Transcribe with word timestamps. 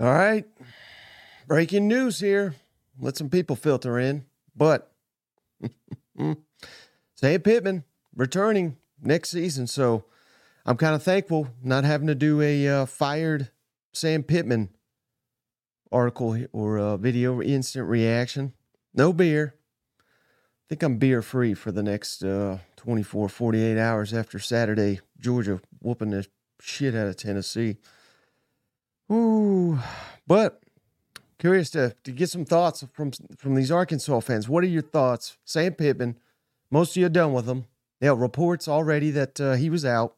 All 0.00 0.12
right. 0.12 0.44
Breaking 1.46 1.88
news 1.88 2.20
here. 2.20 2.54
Let 2.98 3.16
some 3.16 3.30
people 3.30 3.56
filter 3.56 3.98
in. 3.98 4.24
But 4.56 4.90
Sam 7.14 7.40
Pittman 7.40 7.84
returning 8.14 8.76
next 9.02 9.30
season. 9.30 9.66
So 9.66 10.04
I'm 10.64 10.76
kind 10.76 10.94
of 10.94 11.02
thankful 11.02 11.48
not 11.62 11.84
having 11.84 12.06
to 12.06 12.14
do 12.14 12.40
a 12.40 12.68
uh, 12.68 12.86
fired 12.86 13.50
Sam 13.92 14.22
Pittman 14.22 14.70
article 15.90 16.46
or 16.52 16.78
uh, 16.78 16.96
video 16.96 17.42
instant 17.42 17.88
reaction. 17.88 18.54
No 18.94 19.12
beer. 19.12 19.54
I 19.98 20.64
think 20.68 20.82
I'm 20.82 20.96
beer 20.96 21.20
free 21.20 21.54
for 21.54 21.70
the 21.70 21.82
next 21.82 22.22
uh, 22.22 22.58
24, 22.76 23.28
48 23.28 23.78
hours 23.78 24.14
after 24.14 24.38
Saturday, 24.38 25.00
Georgia 25.20 25.60
whooping 25.80 26.10
the 26.10 26.26
shit 26.60 26.94
out 26.94 27.08
of 27.08 27.16
Tennessee. 27.16 27.76
Ooh, 29.12 29.78
but 30.26 30.62
curious 31.38 31.70
to, 31.70 31.94
to 32.04 32.12
get 32.12 32.30
some 32.30 32.44
thoughts 32.44 32.84
from 32.92 33.12
from 33.36 33.54
these 33.54 33.70
Arkansas 33.70 34.20
fans. 34.20 34.48
What 34.48 34.64
are 34.64 34.68
your 34.68 34.82
thoughts? 34.82 35.36
Sam 35.44 35.74
Pittman, 35.74 36.16
most 36.70 36.92
of 36.92 36.96
you 37.00 37.06
are 37.06 37.10
done 37.10 37.32
with 37.32 37.46
him. 37.46 37.66
Yeah, 38.00 38.14
reports 38.16 38.68
already 38.68 39.10
that 39.10 39.40
uh, 39.40 39.52
he 39.54 39.68
was 39.70 39.84
out. 39.84 40.16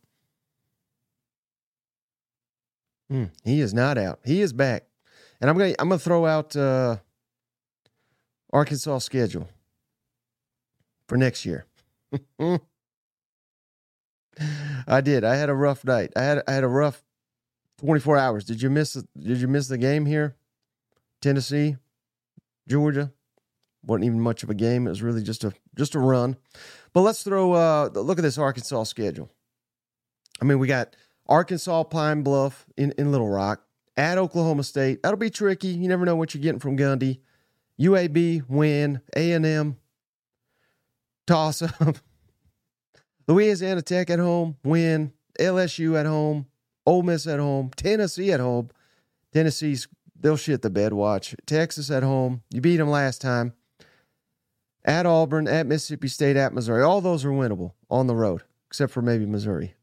Hmm, 3.10 3.24
he 3.44 3.60
is 3.60 3.74
not 3.74 3.98
out. 3.98 4.20
He 4.24 4.40
is 4.40 4.52
back, 4.52 4.86
and 5.40 5.50
I'm 5.50 5.58
gonna 5.58 5.74
I'm 5.78 5.88
gonna 5.88 5.98
throw 5.98 6.24
out 6.24 6.54
uh, 6.56 6.98
Arkansas 8.52 8.98
schedule 8.98 9.48
for 11.08 11.18
next 11.18 11.44
year. 11.44 11.66
I 14.86 15.00
did. 15.00 15.24
I 15.24 15.36
had 15.36 15.50
a 15.50 15.54
rough 15.54 15.84
night. 15.84 16.12
I 16.16 16.22
had 16.22 16.42
I 16.46 16.52
had 16.52 16.64
a 16.64 16.68
rough 16.68 17.03
24 17.84 18.16
hours. 18.16 18.44
Did 18.44 18.62
you 18.62 18.70
miss 18.70 18.94
did 18.94 19.38
you 19.38 19.48
miss 19.48 19.68
the 19.68 19.78
game 19.78 20.06
here? 20.06 20.36
Tennessee, 21.20 21.76
Georgia. 22.66 23.12
Wasn't 23.84 24.04
even 24.04 24.20
much 24.20 24.42
of 24.42 24.48
a 24.48 24.54
game. 24.54 24.86
It 24.86 24.90
was 24.90 25.02
really 25.02 25.22
just 25.22 25.44
a 25.44 25.52
just 25.76 25.94
a 25.94 25.98
run. 25.98 26.36
But 26.94 27.02
let's 27.02 27.22
throw 27.22 27.52
uh 27.52 27.90
look 27.92 28.18
at 28.18 28.22
this 28.22 28.38
Arkansas 28.38 28.84
schedule. 28.84 29.30
I 30.40 30.46
mean, 30.46 30.58
we 30.58 30.66
got 30.66 30.96
Arkansas 31.28 31.84
Pine 31.84 32.22
Bluff 32.22 32.66
in, 32.76 32.92
in 32.98 33.12
Little 33.12 33.28
Rock, 33.28 33.62
at 33.96 34.18
Oklahoma 34.18 34.64
State. 34.64 35.02
That'll 35.02 35.18
be 35.18 35.30
tricky. 35.30 35.68
You 35.68 35.88
never 35.88 36.04
know 36.04 36.16
what 36.16 36.34
you're 36.34 36.42
getting 36.42 36.60
from 36.60 36.76
Gundy. 36.76 37.20
UAB 37.80 38.48
win, 38.48 39.00
A&M 39.14 39.76
toss 41.26 41.62
up. 41.62 41.96
Louisiana 43.28 43.82
Tech 43.82 44.10
at 44.10 44.18
home, 44.18 44.56
win. 44.64 45.12
LSU 45.40 45.98
at 45.98 46.06
home, 46.06 46.46
Ole 46.86 47.02
Miss 47.02 47.26
at 47.26 47.38
home, 47.38 47.70
Tennessee 47.76 48.32
at 48.32 48.40
home. 48.40 48.70
Tennessee's 49.32 49.88
they'll 50.18 50.36
shit 50.36 50.62
the 50.62 50.70
bed. 50.70 50.92
Watch 50.92 51.34
Texas 51.46 51.90
at 51.90 52.02
home. 52.02 52.42
You 52.50 52.60
beat 52.60 52.78
them 52.78 52.88
last 52.88 53.20
time. 53.20 53.52
At 54.84 55.06
Auburn, 55.06 55.48
at 55.48 55.66
Mississippi 55.66 56.08
State, 56.08 56.36
at 56.36 56.52
Missouri. 56.52 56.82
All 56.82 57.00
those 57.00 57.24
are 57.24 57.30
winnable 57.30 57.72
on 57.90 58.06
the 58.06 58.14
road, 58.14 58.42
except 58.68 58.92
for 58.92 59.00
maybe 59.00 59.24
Missouri. 59.24 59.74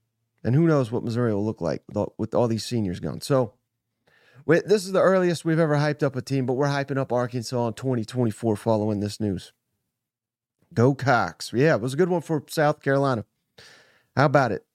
And 0.44 0.55
who 0.55 0.67
knows 0.67 0.91
what 0.91 1.03
Missouri 1.03 1.33
will 1.33 1.45
look 1.45 1.61
like 1.61 1.83
with 2.17 2.35
all, 2.35 2.47
these 2.47 2.66
seniors 2.66 2.99
gone. 2.99 3.22
So, 3.22 3.53
this 4.47 4.85
is 4.85 4.91
the 4.91 5.02
earliest 5.02 5.45
we've 5.45 5.59
ever 5.59 5.75
hyped 5.75 6.03
up 6.03 6.16
a 6.16 6.22
team, 6.22 6.45
but 6.45 6.53
we're 6.53 6.67
hyping 6.67 6.97
up 6.97 7.11
Arkansas 7.11 7.67
in 7.67 7.73
2024 7.73 8.55
following 8.55 8.99
this 8.99 9.19
news. 9.19 9.53
Go 10.73 10.95
Cox. 10.95 11.52
Yeah, 11.53 11.75
it 11.75 11.81
was 11.81 11.94
a 11.94 11.97
good 11.97 12.09
one 12.09 12.22
for 12.22 12.44
South 12.47 12.81
Carolina. 12.81 13.25
How 14.16 14.25
about 14.25 14.52
it? 14.52 14.66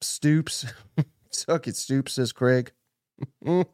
Stoops. 0.00 0.66
Suck 1.30 1.68
it, 1.68 1.76
Stoops, 1.76 2.12
says 2.14 2.32
Craig. 2.32 2.72
How 3.46 3.64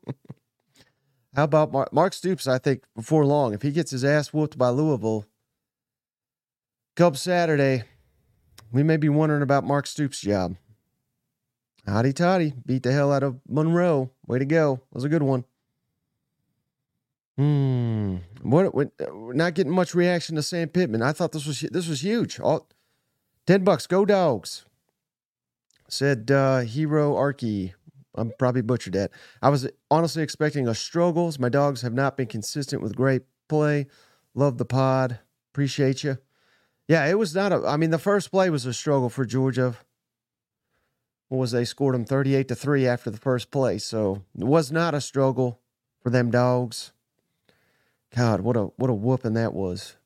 about 1.34 1.72
Mark, 1.72 1.92
Mark 1.92 2.12
Stoops? 2.12 2.46
I 2.46 2.58
think 2.58 2.84
before 2.94 3.26
long, 3.26 3.54
if 3.54 3.62
he 3.62 3.72
gets 3.72 3.90
his 3.90 4.04
ass 4.04 4.32
whooped 4.32 4.56
by 4.56 4.68
Louisville 4.68 5.26
come 6.94 7.14
Saturday, 7.14 7.84
we 8.72 8.82
may 8.82 8.96
be 8.96 9.08
wondering 9.08 9.42
about 9.42 9.64
Mark 9.64 9.86
Stoops' 9.86 10.20
job. 10.20 10.56
Hotty 11.86 12.14
toddy, 12.14 12.54
beat 12.64 12.82
the 12.82 12.92
hell 12.92 13.12
out 13.12 13.22
of 13.22 13.40
Monroe. 13.48 14.10
Way 14.26 14.38
to 14.38 14.44
go. 14.44 14.76
That 14.76 14.94
was 14.94 15.04
a 15.04 15.08
good 15.08 15.22
one. 15.22 15.44
Hmm. 17.36 18.16
What? 18.42 18.74
We're 18.74 18.90
not 19.32 19.54
getting 19.54 19.72
much 19.72 19.94
reaction 19.94 20.36
to 20.36 20.42
Sam 20.42 20.68
Pittman. 20.68 21.02
I 21.02 21.12
thought 21.12 21.32
this 21.32 21.46
was 21.46 21.60
this 21.60 21.88
was 21.88 22.02
huge. 22.02 22.38
All, 22.38 22.68
ten 23.46 23.64
bucks. 23.64 23.86
Go 23.86 24.04
dogs. 24.04 24.64
Said 25.88 26.30
uh, 26.30 26.60
Hero 26.60 27.14
Arky. 27.14 27.74
I'm 28.16 28.32
probably 28.38 28.62
butchered 28.62 28.94
that. 28.94 29.10
I 29.42 29.48
was 29.48 29.68
honestly 29.90 30.22
expecting 30.22 30.68
a 30.68 30.74
struggles. 30.74 31.38
My 31.38 31.48
dogs 31.48 31.82
have 31.82 31.92
not 31.92 32.16
been 32.16 32.26
consistent 32.26 32.80
with 32.80 32.96
great 32.96 33.22
play. 33.48 33.86
Love 34.34 34.58
the 34.58 34.64
pod. 34.64 35.18
Appreciate 35.52 36.04
you. 36.04 36.18
Yeah, 36.88 37.06
it 37.06 37.18
was 37.18 37.34
not 37.34 37.52
a. 37.52 37.62
I 37.66 37.76
mean, 37.76 37.90
the 37.90 37.98
first 37.98 38.30
play 38.30 38.50
was 38.50 38.66
a 38.66 38.74
struggle 38.74 39.08
for 39.08 39.24
Georgia. 39.24 39.76
What 41.28 41.38
was 41.38 41.52
they 41.52 41.64
scored 41.64 41.94
them 41.94 42.04
38 42.04 42.48
to 42.48 42.54
three 42.54 42.86
after 42.86 43.10
the 43.10 43.18
first 43.18 43.50
play, 43.50 43.78
so 43.78 44.22
it 44.38 44.44
was 44.44 44.70
not 44.70 44.94
a 44.94 45.00
struggle 45.00 45.60
for 46.02 46.10
them 46.10 46.30
dogs. 46.30 46.92
God, 48.14 48.42
what 48.42 48.56
a 48.56 48.64
what 48.76 48.90
a 48.90 48.94
whooping 48.94 49.32
that 49.34 49.54
was. 49.54 49.96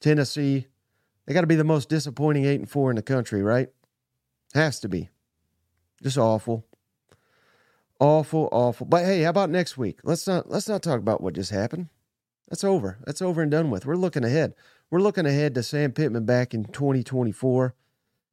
Tennessee, 0.00 0.66
they 1.24 1.32
got 1.32 1.42
to 1.42 1.46
be 1.46 1.54
the 1.54 1.64
most 1.64 1.88
disappointing 1.88 2.44
eight 2.44 2.60
and 2.60 2.68
four 2.68 2.90
in 2.90 2.96
the 2.96 3.02
country, 3.02 3.42
right? 3.42 3.68
Has 4.54 4.80
to 4.80 4.88
be. 4.88 5.08
Just 6.04 6.18
awful. 6.18 6.66
Awful, 7.98 8.50
awful. 8.52 8.86
But 8.86 9.06
hey, 9.06 9.22
how 9.22 9.30
about 9.30 9.48
next 9.48 9.78
week? 9.78 10.00
Let's 10.04 10.26
not 10.26 10.50
let's 10.50 10.68
not 10.68 10.82
talk 10.82 10.98
about 10.98 11.22
what 11.22 11.32
just 11.32 11.50
happened. 11.50 11.88
That's 12.50 12.62
over. 12.62 12.98
That's 13.06 13.22
over 13.22 13.40
and 13.40 13.50
done 13.50 13.70
with. 13.70 13.86
We're 13.86 13.96
looking 13.96 14.22
ahead. 14.22 14.54
We're 14.90 15.00
looking 15.00 15.24
ahead 15.24 15.54
to 15.54 15.62
Sam 15.62 15.92
Pittman 15.92 16.26
back 16.26 16.52
in 16.52 16.66
2024. 16.66 17.74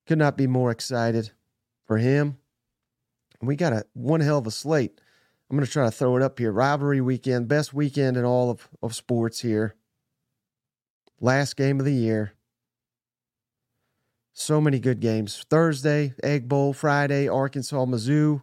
Could 0.06 0.18
not 0.18 0.36
be 0.36 0.48
more 0.48 0.70
excited 0.70 1.32
for 1.88 1.98
him. 1.98 2.38
We 3.42 3.56
got 3.56 3.72
a 3.72 3.86
one 3.94 4.20
hell 4.20 4.40
of 4.40 4.48
a 4.48 4.52
slate. 4.52 5.00
I'm 5.50 5.56
going 5.56 5.66
to 5.66 5.72
try 5.72 5.86
to 5.86 5.92
throw 5.92 6.18
it 6.18 6.22
up 6.22 6.40
here. 6.40 6.52
Rivalry 6.52 7.00
weekend, 7.00 7.48
best 7.48 7.74
weekend 7.74 8.18
in 8.18 8.26
all 8.26 8.50
of, 8.50 8.68
of 8.84 8.94
sports 8.94 9.40
here. 9.40 9.76
Last 11.22 11.56
game 11.56 11.80
of 11.80 11.86
the 11.86 11.94
year. 11.94 12.34
So 14.34 14.62
many 14.62 14.80
good 14.80 15.00
games. 15.00 15.46
Thursday, 15.50 16.14
Egg 16.24 16.48
Bowl. 16.48 16.74
Friday, 16.74 17.28
Arkansas, 17.28 17.86
Mizzou. 17.86 18.42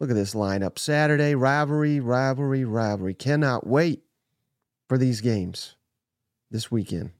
Look 0.00 0.10
at 0.10 0.16
this 0.16 0.34
lineup. 0.34 0.78
Saturday, 0.78 1.34
rivalry, 1.34 2.00
rivalry, 2.00 2.64
rivalry. 2.64 3.14
Cannot 3.14 3.66
wait 3.66 4.02
for 4.88 4.98
these 4.98 5.20
games 5.20 5.76
this 6.50 6.70
weekend. 6.70 7.10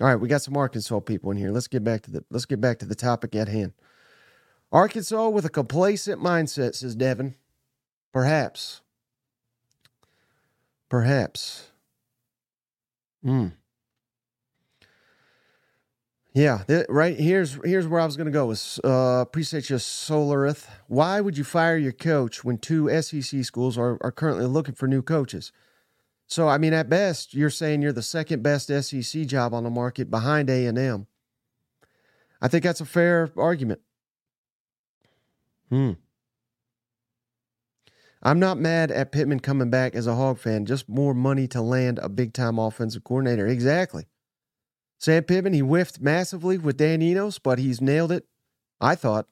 All 0.00 0.06
right, 0.06 0.16
we 0.16 0.28
got 0.28 0.42
some 0.42 0.56
Arkansas 0.56 1.00
people 1.00 1.30
in 1.30 1.36
here. 1.36 1.50
Let's 1.50 1.68
get 1.68 1.82
back 1.82 2.02
to 2.02 2.10
the 2.10 2.24
let's 2.30 2.46
get 2.46 2.60
back 2.60 2.78
to 2.78 2.86
the 2.86 2.94
topic 2.94 3.34
at 3.34 3.48
hand. 3.48 3.72
Arkansas 4.70 5.28
with 5.30 5.44
a 5.44 5.50
complacent 5.50 6.22
mindset, 6.22 6.74
says 6.74 6.94
Devin. 6.94 7.34
Perhaps. 8.12 8.82
Perhaps. 10.88 11.70
Hmm. 13.22 13.48
Yeah, 16.34 16.62
right 16.88 17.18
here's 17.18 17.58
here's 17.64 17.86
where 17.88 18.00
I 18.00 18.04
was 18.04 18.16
going 18.16 18.26
to 18.26 18.32
go. 18.32 18.50
Is 18.50 18.78
uh, 18.84 19.24
appreciate 19.26 19.70
you, 19.70 19.76
Solarith. 19.76 20.68
Why 20.86 21.20
would 21.20 21.36
you 21.38 21.44
fire 21.44 21.76
your 21.76 21.92
coach 21.92 22.44
when 22.44 22.58
two 22.58 22.88
SEC 23.02 23.44
schools 23.44 23.76
are, 23.78 23.98
are 24.02 24.12
currently 24.12 24.46
looking 24.46 24.74
for 24.74 24.86
new 24.86 25.02
coaches? 25.02 25.52
So, 26.26 26.46
I 26.46 26.58
mean, 26.58 26.74
at 26.74 26.90
best, 26.90 27.32
you're 27.32 27.48
saying 27.48 27.80
you're 27.80 27.92
the 27.92 28.02
second 28.02 28.42
best 28.42 28.68
SEC 28.68 29.26
job 29.26 29.54
on 29.54 29.64
the 29.64 29.70
market 29.70 30.10
behind 30.10 30.50
A 30.50 30.66
and 30.66 30.78
M. 30.78 31.06
I 32.40 32.48
think 32.48 32.64
that's 32.64 32.82
a 32.82 32.86
fair 32.86 33.30
argument. 33.36 33.80
Hmm. 35.70 35.92
I'm 38.22 38.38
not 38.38 38.58
mad 38.58 38.90
at 38.90 39.12
Pittman 39.12 39.40
coming 39.40 39.70
back 39.70 39.94
as 39.94 40.06
a 40.06 40.14
Hog 40.14 40.38
fan, 40.38 40.66
just 40.66 40.88
more 40.88 41.14
money 41.14 41.48
to 41.48 41.62
land 41.62 41.98
a 42.02 42.08
big 42.08 42.34
time 42.34 42.58
offensive 42.58 43.04
coordinator. 43.04 43.46
Exactly. 43.46 44.04
Sam 44.98 45.22
Pittman, 45.22 45.52
he 45.52 45.60
whiffed 45.60 46.00
massively 46.00 46.58
with 46.58 46.76
Dan 46.76 47.00
Enos, 47.00 47.38
but 47.38 47.58
he's 47.58 47.80
nailed 47.80 48.10
it, 48.10 48.26
I 48.80 48.96
thought, 48.96 49.28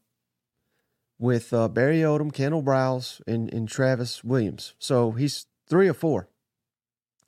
with 1.19 1.53
uh, 1.53 1.69
Barry 1.69 1.99
Odom, 1.99 2.33
Kendal 2.33 2.63
Briles, 2.63 3.21
and, 3.27 3.53
and 3.53 3.69
Travis 3.69 4.23
Williams. 4.23 4.75
So 4.79 5.11
he's 5.11 5.47
three 5.69 5.89
or 5.89 5.95
four. 5.95 6.29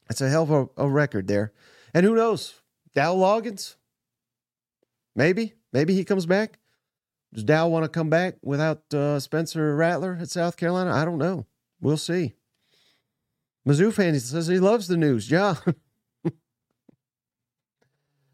That's 0.08 0.20
a 0.20 0.28
hell 0.28 0.44
of 0.44 0.50
a, 0.50 0.68
a 0.76 0.88
record 0.88 1.26
there. 1.26 1.52
And 1.92 2.06
who 2.06 2.14
knows? 2.14 2.60
Dow 2.94 3.14
Loggains? 3.14 3.74
Maybe. 5.16 5.54
Maybe 5.72 5.94
he 5.94 6.04
comes 6.04 6.24
back. 6.24 6.58
Does 7.34 7.44
Dow 7.44 7.68
want 7.68 7.84
to 7.84 7.88
come 7.88 8.08
back 8.08 8.36
without 8.42 8.82
uh, 8.94 9.20
Spencer 9.20 9.74
Rattler 9.74 10.16
at 10.20 10.30
South 10.30 10.56
Carolina? 10.56 10.92
I 10.92 11.04
don't 11.04 11.18
know. 11.18 11.46
We'll 11.80 11.98
see. 11.98 12.34
Mizzou 13.66 13.92
fan 13.92 14.18
says 14.18 14.46
he 14.46 14.60
loves 14.60 14.88
the 14.88 14.96
news. 14.96 15.30
Yeah. 15.30 15.56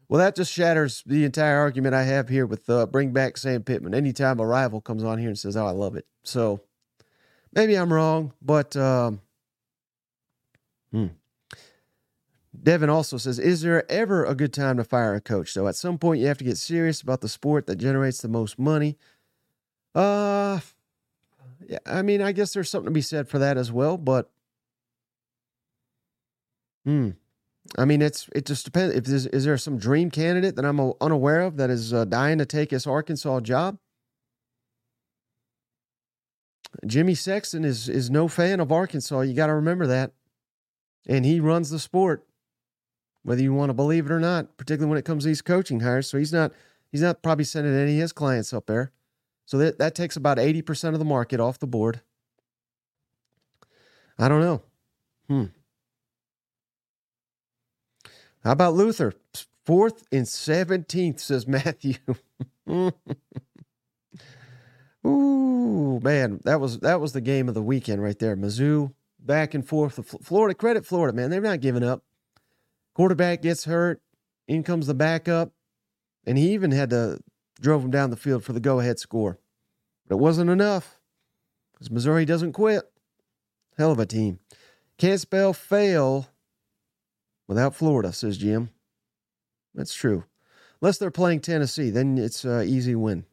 well, 0.07 0.19
that 0.19 0.35
just 0.35 0.51
shatters 0.51 1.03
the 1.05 1.23
entire 1.23 1.57
argument 1.57 1.95
I 1.95 2.03
have 2.03 2.29
here 2.29 2.45
with 2.45 2.69
uh, 2.69 2.85
bring 2.85 3.11
back 3.11 3.37
Sam 3.37 3.63
Pittman. 3.63 3.93
Anytime 3.93 4.39
a 4.39 4.45
rival 4.45 4.81
comes 4.81 5.03
on 5.03 5.17
here 5.17 5.29
and 5.29 5.39
says, 5.39 5.57
"Oh, 5.57 5.65
I 5.65 5.71
love 5.71 5.95
it," 5.95 6.05
so 6.23 6.61
maybe 7.53 7.75
I'm 7.75 7.91
wrong, 7.91 8.33
but 8.41 8.75
um, 8.75 9.21
Hmm. 10.95 11.07
Devin 12.63 12.89
also 12.89 13.17
says, 13.17 13.37
Is 13.37 13.61
there 13.61 13.89
ever 13.91 14.23
a 14.23 14.33
good 14.33 14.53
time 14.53 14.77
to 14.77 14.85
fire 14.85 15.13
a 15.13 15.19
coach? 15.19 15.51
So 15.51 15.67
at 15.67 15.75
some 15.75 15.97
point, 15.97 16.21
you 16.21 16.27
have 16.27 16.37
to 16.37 16.45
get 16.45 16.57
serious 16.57 17.01
about 17.01 17.19
the 17.19 17.27
sport 17.27 17.67
that 17.67 17.75
generates 17.75 18.21
the 18.21 18.29
most 18.29 18.57
money. 18.57 18.97
Uh, 19.93 20.61
yeah, 21.67 21.79
I 21.85 22.01
mean, 22.01 22.21
I 22.21 22.31
guess 22.31 22.53
there's 22.53 22.69
something 22.69 22.85
to 22.85 22.93
be 22.93 23.01
said 23.01 23.27
for 23.27 23.39
that 23.39 23.57
as 23.57 23.73
well, 23.73 23.97
but 23.97 24.31
hmm. 26.85 27.11
I 27.77 27.85
mean, 27.85 28.01
it's 28.01 28.29
it 28.35 28.45
just 28.45 28.65
depends. 28.65 28.95
If 28.95 29.07
is 29.07 29.45
there 29.45 29.57
some 29.57 29.77
dream 29.77 30.11
candidate 30.11 30.55
that 30.55 30.65
I'm 30.65 30.93
unaware 31.01 31.41
of 31.41 31.57
that 31.57 31.69
is 31.69 31.93
uh, 31.93 32.05
dying 32.05 32.37
to 32.37 32.45
take 32.45 32.71
his 32.71 32.85
Arkansas 32.87 33.39
job? 33.41 33.77
Jimmy 36.85 37.15
Sexton 37.15 37.65
is 37.65 37.89
is 37.89 38.09
no 38.09 38.27
fan 38.27 38.59
of 38.59 38.71
Arkansas. 38.71 39.21
You 39.21 39.33
got 39.33 39.47
to 39.47 39.53
remember 39.53 39.87
that, 39.87 40.11
and 41.07 41.25
he 41.25 41.39
runs 41.39 41.69
the 41.69 41.79
sport, 41.79 42.27
whether 43.23 43.41
you 43.41 43.53
want 43.53 43.69
to 43.69 43.73
believe 43.73 44.05
it 44.05 44.11
or 44.11 44.19
not. 44.19 44.57
Particularly 44.57 44.89
when 44.89 44.99
it 44.99 45.05
comes 45.05 45.23
to 45.23 45.27
these 45.27 45.41
coaching 45.41 45.79
hires, 45.79 46.07
so 46.07 46.17
he's 46.17 46.33
not 46.33 46.51
he's 46.91 47.01
not 47.01 47.23
probably 47.23 47.45
sending 47.45 47.73
any 47.73 47.95
of 47.95 48.01
his 48.01 48.13
clients 48.13 48.53
up 48.53 48.67
there. 48.67 48.91
So 49.45 49.57
that 49.57 49.79
that 49.79 49.95
takes 49.95 50.15
about 50.15 50.39
eighty 50.39 50.61
percent 50.61 50.93
of 50.93 50.99
the 50.99 51.05
market 51.05 51.39
off 51.39 51.59
the 51.59 51.67
board. 51.67 52.01
I 54.17 54.27
don't 54.27 54.41
know. 54.41 54.61
Hmm. 55.27 55.45
How 58.45 58.51
about 58.51 58.75
Luther? 58.75 59.13
Fourth 59.65 60.03
and 60.11 60.25
17th, 60.25 61.19
says 61.19 61.47
Matthew. 61.47 61.95
Ooh, 65.05 65.99
man, 66.03 66.39
that 66.45 66.61
was 66.61 66.79
that 66.79 67.01
was 67.01 67.13
the 67.13 67.21
game 67.21 67.49
of 67.49 67.55
the 67.55 67.61
weekend 67.63 68.01
right 68.01 68.17
there. 68.17 68.37
Mizzou 68.37 68.93
back 69.19 69.55
and 69.55 69.67
forth. 69.67 69.99
Florida, 70.23 70.53
credit 70.53 70.85
Florida, 70.85 71.15
man. 71.15 71.31
They're 71.31 71.41
not 71.41 71.59
giving 71.59 71.83
up. 71.83 72.03
Quarterback 72.93 73.41
gets 73.41 73.65
hurt. 73.65 74.01
In 74.47 74.63
comes 74.63 74.85
the 74.85 74.93
backup. 74.93 75.51
And 76.27 76.37
he 76.37 76.53
even 76.53 76.71
had 76.71 76.91
to 76.91 77.19
drove 77.59 77.83
him 77.83 77.91
down 77.91 78.11
the 78.11 78.15
field 78.15 78.43
for 78.43 78.53
the 78.53 78.59
go-ahead 78.59 78.99
score. 78.99 79.39
But 80.07 80.15
it 80.15 80.19
wasn't 80.19 80.51
enough. 80.51 80.99
Because 81.73 81.89
Missouri 81.89 82.25
doesn't 82.25 82.53
quit. 82.53 82.83
Hell 83.77 83.91
of 83.91 83.99
a 83.99 84.05
team. 84.05 84.39
Can't 84.97 85.19
spell 85.19 85.53
fail 85.53 86.27
without 87.47 87.75
Florida, 87.75 88.11
says 88.11 88.37
Jim. 88.37 88.69
That's 89.73 89.93
true. 89.93 90.23
Unless 90.81 90.97
they're 90.97 91.11
playing 91.11 91.41
Tennessee, 91.41 91.89
then 91.89 92.17
it's 92.17 92.43
an 92.43 92.67
easy 92.67 92.95
win. 92.95 93.25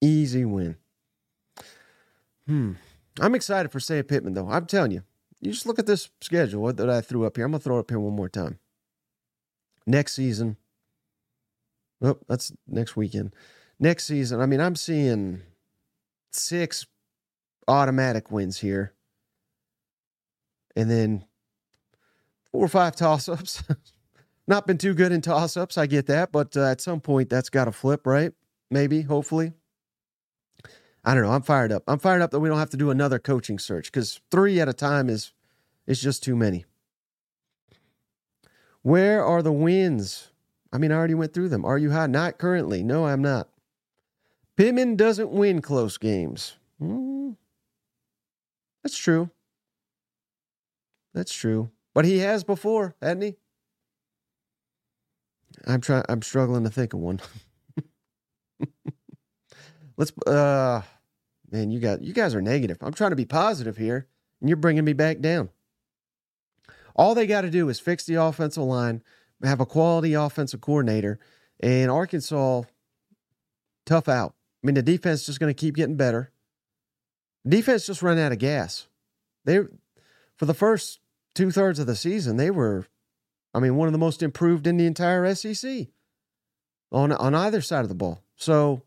Easy 0.00 0.44
win. 0.44 0.76
Hmm. 2.46 2.72
I'm 3.20 3.34
excited 3.34 3.70
for 3.70 3.80
Sam 3.80 4.04
Pittman, 4.04 4.34
though. 4.34 4.48
I'm 4.48 4.66
telling 4.66 4.90
you. 4.90 5.02
You 5.40 5.50
just 5.50 5.66
look 5.66 5.78
at 5.78 5.86
this 5.86 6.08
schedule 6.20 6.72
that 6.72 6.88
I 6.88 7.00
threw 7.00 7.26
up 7.26 7.36
here. 7.36 7.44
I'm 7.44 7.50
going 7.50 7.60
to 7.60 7.64
throw 7.64 7.76
it 7.76 7.80
up 7.80 7.90
here 7.90 7.98
one 7.98 8.14
more 8.14 8.28
time. 8.28 8.58
Next 9.86 10.14
season. 10.14 10.56
Oh, 12.00 12.18
that's 12.28 12.52
next 12.66 12.96
weekend. 12.96 13.34
Next 13.78 14.04
season, 14.04 14.40
I 14.40 14.46
mean, 14.46 14.60
I'm 14.60 14.76
seeing 14.76 15.42
six 16.32 16.86
automatic 17.66 18.30
wins 18.30 18.60
here. 18.60 18.92
And 20.76 20.90
then 20.90 21.24
four 22.52 22.64
or 22.64 22.68
five 22.68 22.94
toss 22.94 23.28
ups. 23.28 23.64
Not 24.46 24.66
been 24.66 24.78
too 24.78 24.94
good 24.94 25.12
in 25.12 25.20
toss 25.20 25.56
ups. 25.56 25.78
I 25.78 25.86
get 25.86 26.06
that. 26.06 26.32
But 26.32 26.56
uh, 26.56 26.64
at 26.66 26.80
some 26.80 27.00
point, 27.00 27.30
that's 27.30 27.48
got 27.48 27.64
to 27.64 27.72
flip, 27.72 28.06
right? 28.06 28.32
Maybe, 28.70 29.02
hopefully. 29.02 29.52
I 31.04 31.14
don't 31.14 31.24
know. 31.24 31.32
I'm 31.32 31.42
fired 31.42 31.72
up. 31.72 31.82
I'm 31.88 31.98
fired 31.98 32.22
up 32.22 32.30
that 32.30 32.40
we 32.40 32.48
don't 32.48 32.58
have 32.58 32.70
to 32.70 32.76
do 32.76 32.90
another 32.90 33.18
coaching 33.18 33.58
search 33.58 33.90
because 33.90 34.20
three 34.30 34.60
at 34.60 34.68
a 34.68 34.72
time 34.72 35.08
is 35.08 35.32
is 35.86 36.00
just 36.00 36.22
too 36.22 36.36
many. 36.36 36.64
Where 38.82 39.24
are 39.24 39.42
the 39.42 39.52
wins? 39.52 40.30
I 40.72 40.78
mean, 40.78 40.92
I 40.92 40.96
already 40.96 41.14
went 41.14 41.34
through 41.34 41.48
them. 41.48 41.64
Are 41.64 41.78
you 41.78 41.90
high? 41.90 42.06
Not 42.06 42.38
currently. 42.38 42.82
No, 42.82 43.06
I'm 43.06 43.20
not. 43.20 43.48
Pittman 44.56 44.96
doesn't 44.96 45.30
win 45.30 45.60
close 45.60 45.98
games. 45.98 46.56
Hmm. 46.78 47.30
That's 48.82 48.96
true. 48.96 49.30
That's 51.14 51.32
true. 51.32 51.70
But 51.94 52.04
he 52.04 52.18
has 52.18 52.44
before, 52.44 52.96
hasn't 53.02 53.22
he? 53.22 53.34
I'm 55.66 55.80
trying. 55.80 56.04
I'm 56.08 56.22
struggling 56.22 56.64
to 56.64 56.70
think 56.70 56.92
of 56.94 57.00
one. 57.00 57.20
Let's. 59.96 60.12
Uh, 60.26 60.82
man, 61.50 61.70
you 61.70 61.80
got 61.80 62.02
you 62.02 62.12
guys 62.12 62.34
are 62.34 62.42
negative. 62.42 62.78
I'm 62.80 62.94
trying 62.94 63.10
to 63.10 63.16
be 63.16 63.26
positive 63.26 63.76
here, 63.76 64.06
and 64.40 64.48
you're 64.48 64.56
bringing 64.56 64.84
me 64.84 64.94
back 64.94 65.20
down. 65.20 65.50
All 66.94 67.14
they 67.14 67.26
got 67.26 67.42
to 67.42 67.50
do 67.50 67.68
is 67.68 67.80
fix 67.80 68.04
the 68.04 68.14
offensive 68.16 68.62
line, 68.62 69.02
have 69.42 69.60
a 69.60 69.66
quality 69.66 70.14
offensive 70.14 70.60
coordinator, 70.60 71.18
and 71.60 71.90
Arkansas 71.90 72.62
tough 73.86 74.08
out. 74.08 74.34
I 74.62 74.66
mean, 74.66 74.74
the 74.74 74.82
defense 74.82 75.20
is 75.20 75.26
just 75.26 75.40
going 75.40 75.52
to 75.52 75.58
keep 75.58 75.74
getting 75.74 75.96
better. 75.96 76.30
Defense 77.46 77.86
just 77.86 78.02
ran 78.02 78.18
out 78.18 78.32
of 78.32 78.38
gas. 78.38 78.86
They, 79.44 79.60
for 80.36 80.46
the 80.46 80.54
first 80.54 81.00
two 81.34 81.50
thirds 81.50 81.78
of 81.78 81.86
the 81.86 81.96
season, 81.96 82.36
they 82.36 82.50
were, 82.50 82.86
I 83.54 83.60
mean, 83.60 83.76
one 83.76 83.88
of 83.88 83.92
the 83.92 83.98
most 83.98 84.22
improved 84.22 84.66
in 84.66 84.76
the 84.76 84.86
entire 84.86 85.34
SEC 85.34 85.88
on 86.90 87.12
on 87.12 87.34
either 87.34 87.60
side 87.60 87.82
of 87.82 87.88
the 87.88 87.94
ball. 87.94 88.22
So 88.36 88.82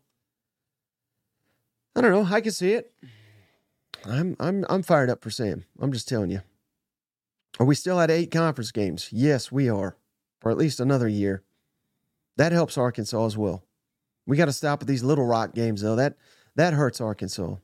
I 1.94 2.00
don't 2.00 2.12
know. 2.12 2.34
I 2.34 2.40
can 2.40 2.52
see 2.52 2.72
it. 2.72 2.92
I'm 4.04 4.36
I'm 4.38 4.64
I'm 4.68 4.82
fired 4.82 5.10
up 5.10 5.22
for 5.22 5.30
Sam. 5.30 5.64
I'm 5.80 5.92
just 5.92 6.08
telling 6.08 6.30
you. 6.30 6.42
Are 7.58 7.66
we 7.66 7.74
still 7.74 7.98
at 8.00 8.10
eight 8.10 8.30
conference 8.30 8.70
games? 8.70 9.08
Yes, 9.10 9.50
we 9.50 9.70
are, 9.70 9.96
for 10.40 10.50
at 10.50 10.58
least 10.58 10.78
another 10.78 11.08
year. 11.08 11.42
That 12.36 12.52
helps 12.52 12.76
Arkansas 12.76 13.24
as 13.24 13.36
well. 13.38 13.64
We 14.26 14.36
got 14.36 14.44
to 14.44 14.52
stop 14.52 14.84
these 14.84 15.02
little 15.02 15.24
rock 15.24 15.54
games 15.54 15.80
though. 15.80 15.96
That 15.96 16.16
that 16.54 16.74
hurts 16.74 17.00
Arkansas. 17.00 17.56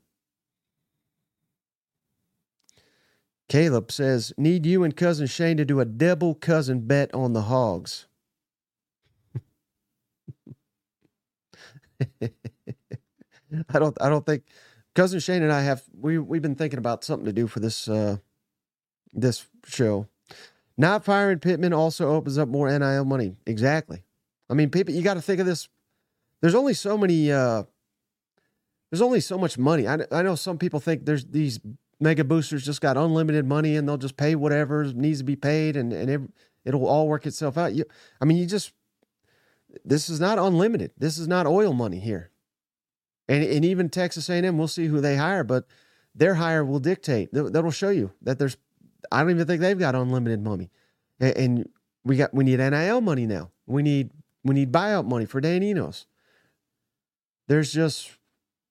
Caleb 3.52 3.92
says, 3.92 4.32
Need 4.38 4.64
you 4.64 4.82
and 4.82 4.96
cousin 4.96 5.26
Shane 5.26 5.58
to 5.58 5.66
do 5.66 5.78
a 5.78 5.84
double 5.84 6.34
cousin 6.34 6.86
bet 6.86 7.12
on 7.12 7.34
the 7.34 7.42
hogs. 7.42 8.06
I 12.22 12.30
don't 13.74 13.94
I 14.00 14.08
don't 14.08 14.24
think 14.24 14.44
cousin 14.94 15.20
Shane 15.20 15.42
and 15.42 15.52
I 15.52 15.60
have 15.60 15.82
we 15.94 16.16
we've 16.16 16.40
been 16.40 16.54
thinking 16.54 16.78
about 16.78 17.04
something 17.04 17.26
to 17.26 17.32
do 17.34 17.46
for 17.46 17.60
this 17.60 17.88
uh 17.88 18.16
this 19.12 19.46
show. 19.66 20.08
Not 20.78 21.04
firing 21.04 21.38
Pittman 21.38 21.74
also 21.74 22.08
opens 22.08 22.38
up 22.38 22.48
more 22.48 22.70
NIL 22.70 23.04
money. 23.04 23.36
Exactly. 23.44 24.02
I 24.48 24.54
mean, 24.54 24.70
people 24.70 24.94
you 24.94 25.02
got 25.02 25.14
to 25.14 25.20
think 25.20 25.40
of 25.40 25.46
this. 25.46 25.68
There's 26.40 26.54
only 26.54 26.72
so 26.72 26.96
many 26.96 27.30
uh 27.30 27.64
there's 28.90 29.02
only 29.02 29.20
so 29.20 29.36
much 29.36 29.58
money. 29.58 29.86
I, 29.86 29.98
I 30.10 30.22
know 30.22 30.36
some 30.36 30.56
people 30.56 30.80
think 30.80 31.04
there's 31.04 31.26
these 31.26 31.60
mega 32.02 32.24
boosters 32.24 32.64
just 32.64 32.80
got 32.80 32.96
unlimited 32.96 33.46
money 33.46 33.76
and 33.76 33.88
they'll 33.88 33.96
just 33.96 34.16
pay 34.16 34.34
whatever 34.34 34.84
needs 34.92 35.18
to 35.18 35.24
be 35.24 35.36
paid 35.36 35.76
and, 35.76 35.92
and 35.92 36.10
it, 36.10 36.20
it'll 36.64 36.86
all 36.86 37.06
work 37.06 37.26
itself 37.26 37.56
out. 37.56 37.74
You, 37.74 37.84
I 38.20 38.24
mean, 38.24 38.36
you 38.36 38.46
just, 38.46 38.72
this 39.84 40.10
is 40.10 40.20
not 40.20 40.38
unlimited. 40.38 40.90
This 40.98 41.16
is 41.16 41.28
not 41.28 41.46
oil 41.46 41.72
money 41.72 42.00
here. 42.00 42.30
And, 43.28 43.44
and 43.44 43.64
even 43.64 43.88
Texas 43.88 44.28
A&M, 44.28 44.58
we'll 44.58 44.68
see 44.68 44.86
who 44.86 45.00
they 45.00 45.16
hire, 45.16 45.44
but 45.44 45.66
their 46.14 46.34
hire 46.34 46.64
will 46.64 46.80
dictate. 46.80 47.30
That'll 47.32 47.70
show 47.70 47.90
you 47.90 48.12
that 48.20 48.38
there's, 48.38 48.56
I 49.10 49.20
don't 49.22 49.30
even 49.30 49.46
think 49.46 49.60
they've 49.60 49.78
got 49.78 49.94
unlimited 49.94 50.42
money. 50.42 50.70
And, 51.20 51.36
and 51.36 51.68
we 52.04 52.16
got, 52.16 52.34
we 52.34 52.42
need 52.42 52.58
NIL 52.58 53.00
money 53.00 53.26
now. 53.26 53.52
We 53.66 53.82
need, 53.82 54.10
we 54.42 54.54
need 54.54 54.72
buyout 54.72 55.06
money 55.06 55.24
for 55.24 55.40
Dan 55.40 55.62
Enos. 55.62 56.06
There's 57.46 57.72
just, 57.72 58.10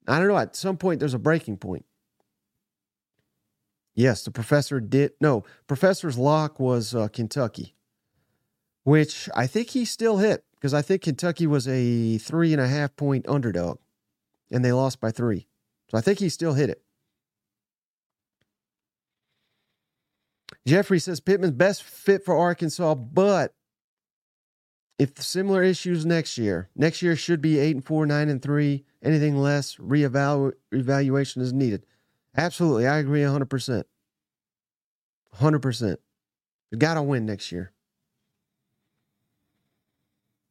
I 0.05 0.19
don't 0.19 0.27
know. 0.27 0.38
At 0.38 0.55
some 0.55 0.75
point, 0.75 1.00
there's 1.00 1.13
a 1.13 1.19
breaking 1.19 1.57
point. 1.57 1.85
Yes, 3.93 4.24
the 4.24 4.31
professor 4.31 4.79
did. 4.79 5.13
No, 5.19 5.43
professor's 5.67 6.17
lock 6.17 6.60
was 6.60 6.95
uh, 6.95 7.07
Kentucky, 7.10 7.75
which 8.83 9.29
I 9.36 9.48
think 9.48 9.71
he 9.71 9.86
still 9.86 10.17
hit 10.17 10.45
because 10.55 10.74
I 10.74 10.81
think 10.81 11.01
Kentucky 11.01 11.48
was 11.48 11.67
a 11.67 12.17
three 12.17 12.53
and 12.53 12.62
a 12.62 12.67
half 12.67 12.95
point 12.95 13.27
underdog 13.27 13.79
and 14.50 14.63
they 14.63 14.71
lost 14.71 15.00
by 15.00 15.12
three. 15.12 15.48
So 15.89 15.98
I 15.98 16.01
think 16.01 16.19
he 16.19 16.29
still 16.29 16.53
hit 16.53 16.69
it. 16.69 16.81
Jeffrey 20.65 21.00
says 21.00 21.19
Pittman's 21.19 21.53
best 21.53 21.83
fit 21.83 22.24
for 22.24 22.38
Arkansas, 22.38 22.93
but 22.95 23.55
if 25.00 25.19
similar 25.19 25.63
issues 25.63 26.05
next 26.05 26.38
year, 26.38 26.69
next 26.75 27.01
year 27.01 27.15
should 27.15 27.41
be 27.41 27.57
eight 27.57 27.75
and 27.75 27.83
four, 27.83 28.05
nine 28.05 28.29
and 28.29 28.41
three. 28.41 28.86
Anything 29.01 29.36
less, 29.36 29.77
reevaluation 29.77 31.41
is 31.41 31.51
needed. 31.51 31.88
Absolutely. 32.35 32.88
I 32.88 32.97
agree 32.97 33.21
100%. 33.21 33.83
100%. 35.39 35.97
We 36.71 36.77
got 36.77 36.93
to 36.95 37.01
win 37.01 37.25
next 37.25 37.51
year. 37.51 37.71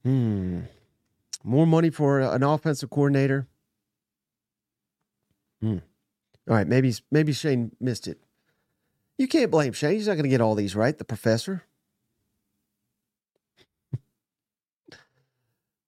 Hmm. 0.04 0.60
More 1.42 1.66
money 1.66 1.90
for 1.90 2.20
an 2.20 2.42
offensive 2.42 2.90
coordinator. 2.90 3.46
Hmm. 5.60 5.78
All 6.48 6.56
right, 6.56 6.66
maybe 6.66 6.94
maybe 7.10 7.32
Shane 7.32 7.72
missed 7.80 8.08
it. 8.08 8.18
You 9.18 9.28
can't 9.28 9.50
blame 9.50 9.72
Shane. 9.72 9.92
He's 9.92 10.08
not 10.08 10.14
going 10.14 10.24
to 10.24 10.30
get 10.30 10.40
all 10.40 10.54
these 10.54 10.74
right, 10.74 10.96
the 10.96 11.04
professor. 11.04 11.64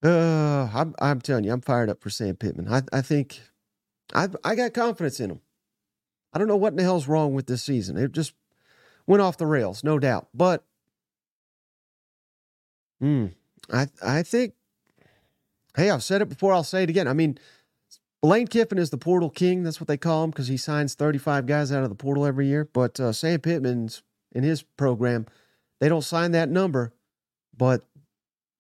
uh, 0.04 0.68
I'm, 0.72 0.94
I'm 1.00 1.20
telling 1.20 1.44
you, 1.44 1.52
I'm 1.52 1.62
fired 1.62 1.88
up 1.88 2.02
for 2.02 2.11
Sam 2.11 2.37
Pittman. 2.37 2.68
I, 2.68 2.82
I 2.92 3.00
think 3.00 3.40
I, 4.14 4.28
I 4.44 4.54
got 4.54 4.75
confidence 4.75 5.18
in 5.20 5.30
him. 5.30 5.40
I 6.32 6.38
don't 6.38 6.48
know 6.48 6.56
what 6.56 6.72
in 6.72 6.76
the 6.76 6.82
hell's 6.82 7.08
wrong 7.08 7.34
with 7.34 7.46
this 7.46 7.62
season. 7.62 7.96
It 7.96 8.12
just 8.12 8.34
went 9.06 9.22
off 9.22 9.36
the 9.36 9.46
rails, 9.46 9.84
no 9.84 9.98
doubt. 9.98 10.28
But 10.34 10.64
hmm, 13.00 13.26
I 13.72 13.88
I 14.02 14.22
think, 14.22 14.54
hey, 15.76 15.90
I've 15.90 16.02
said 16.02 16.22
it 16.22 16.28
before. 16.28 16.52
I'll 16.52 16.64
say 16.64 16.84
it 16.84 16.90
again. 16.90 17.08
I 17.08 17.12
mean, 17.12 17.38
Lane 18.22 18.46
Kiffin 18.46 18.78
is 18.78 18.90
the 18.90 18.98
portal 18.98 19.30
king. 19.30 19.62
That's 19.62 19.80
what 19.80 19.88
they 19.88 19.96
call 19.96 20.24
him 20.24 20.30
because 20.30 20.48
he 20.48 20.56
signs 20.56 20.94
35 20.94 21.46
guys 21.46 21.72
out 21.72 21.82
of 21.82 21.88
the 21.88 21.94
portal 21.94 22.24
every 22.24 22.46
year. 22.46 22.68
But 22.72 23.00
uh, 23.00 23.12
Sam 23.12 23.40
Pittman's 23.40 24.02
in 24.32 24.44
his 24.44 24.62
program, 24.62 25.26
they 25.80 25.88
don't 25.88 26.02
sign 26.02 26.30
that 26.32 26.48
number, 26.48 26.94
but 27.56 27.84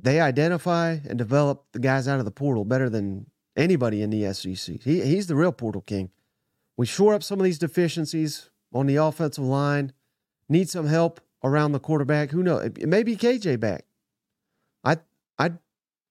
they 0.00 0.20
identify 0.20 0.98
and 1.08 1.16
develop 1.16 1.64
the 1.72 1.78
guys 1.78 2.08
out 2.08 2.18
of 2.18 2.24
the 2.24 2.32
portal 2.32 2.64
better 2.64 2.90
than 2.90 3.30
anybody 3.56 4.02
in 4.02 4.10
the 4.10 4.32
SEC. 4.34 4.82
He, 4.82 5.00
he's 5.02 5.28
the 5.28 5.36
real 5.36 5.52
portal 5.52 5.82
king. 5.82 6.10
We 6.76 6.86
shore 6.86 7.14
up 7.14 7.22
some 7.22 7.38
of 7.38 7.44
these 7.44 7.58
deficiencies 7.58 8.50
on 8.72 8.86
the 8.86 8.96
offensive 8.96 9.44
line. 9.44 9.92
Need 10.48 10.68
some 10.68 10.86
help 10.86 11.20
around 11.44 11.72
the 11.72 11.80
quarterback. 11.80 12.30
Who 12.30 12.42
knows? 12.42 12.64
It 12.64 12.88
may 12.88 13.02
be 13.02 13.16
KJ 13.16 13.60
back. 13.60 13.84
I 14.84 14.98
I'd 15.38 15.58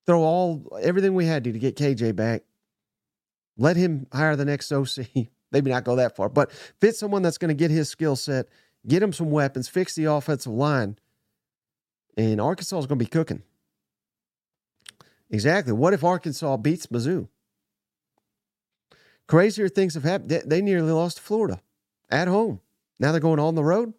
throw 0.06 0.22
all 0.22 0.80
everything 0.82 1.14
we 1.14 1.26
had 1.26 1.44
to 1.44 1.52
to 1.52 1.60
get 1.60 1.76
KJ 1.76 2.16
back 2.16 2.44
let 3.62 3.78
him 3.78 4.08
hire 4.12 4.36
the 4.36 4.46
next 4.46 4.72
OC. 4.72 5.08
Maybe 5.52 5.70
not 5.70 5.84
go 5.84 5.98
that 5.98 6.16
far, 6.16 6.30
but 6.30 6.52
fit 6.52 6.96
someone 6.96 7.22
that's 7.22 7.38
going 7.38 7.50
to 7.50 7.56
get 7.56 7.72
his 7.72 7.90
skill 7.90 8.16
set, 8.16 8.48
get 8.88 9.04
him 9.04 9.12
some 9.12 9.32
weapons, 9.32 9.68
fix 9.68 9.96
the 9.96 10.06
offensive 10.06 10.52
line, 10.52 10.98
and 12.16 12.40
Arkansas 12.40 12.80
is 12.80 12.86
going 12.86 13.00
to 13.00 13.06
be 13.06 13.10
cooking. 13.10 13.44
Exactly. 15.30 15.74
What 15.74 15.94
if 15.94 16.04
Arkansas 16.04 16.58
beats 16.58 16.88
Mizzou? 16.88 17.28
Crazier 19.32 19.70
things 19.70 19.94
have 19.94 20.04
happened. 20.04 20.30
They 20.46 20.62
nearly 20.62 20.92
lost 20.92 21.18
Florida 21.18 21.62
at 22.10 22.28
home. 22.28 22.60
Now 23.00 23.14
they're 23.14 23.22
going 23.22 23.40
on 23.40 23.56
the 23.56 23.64
road. 23.64 23.94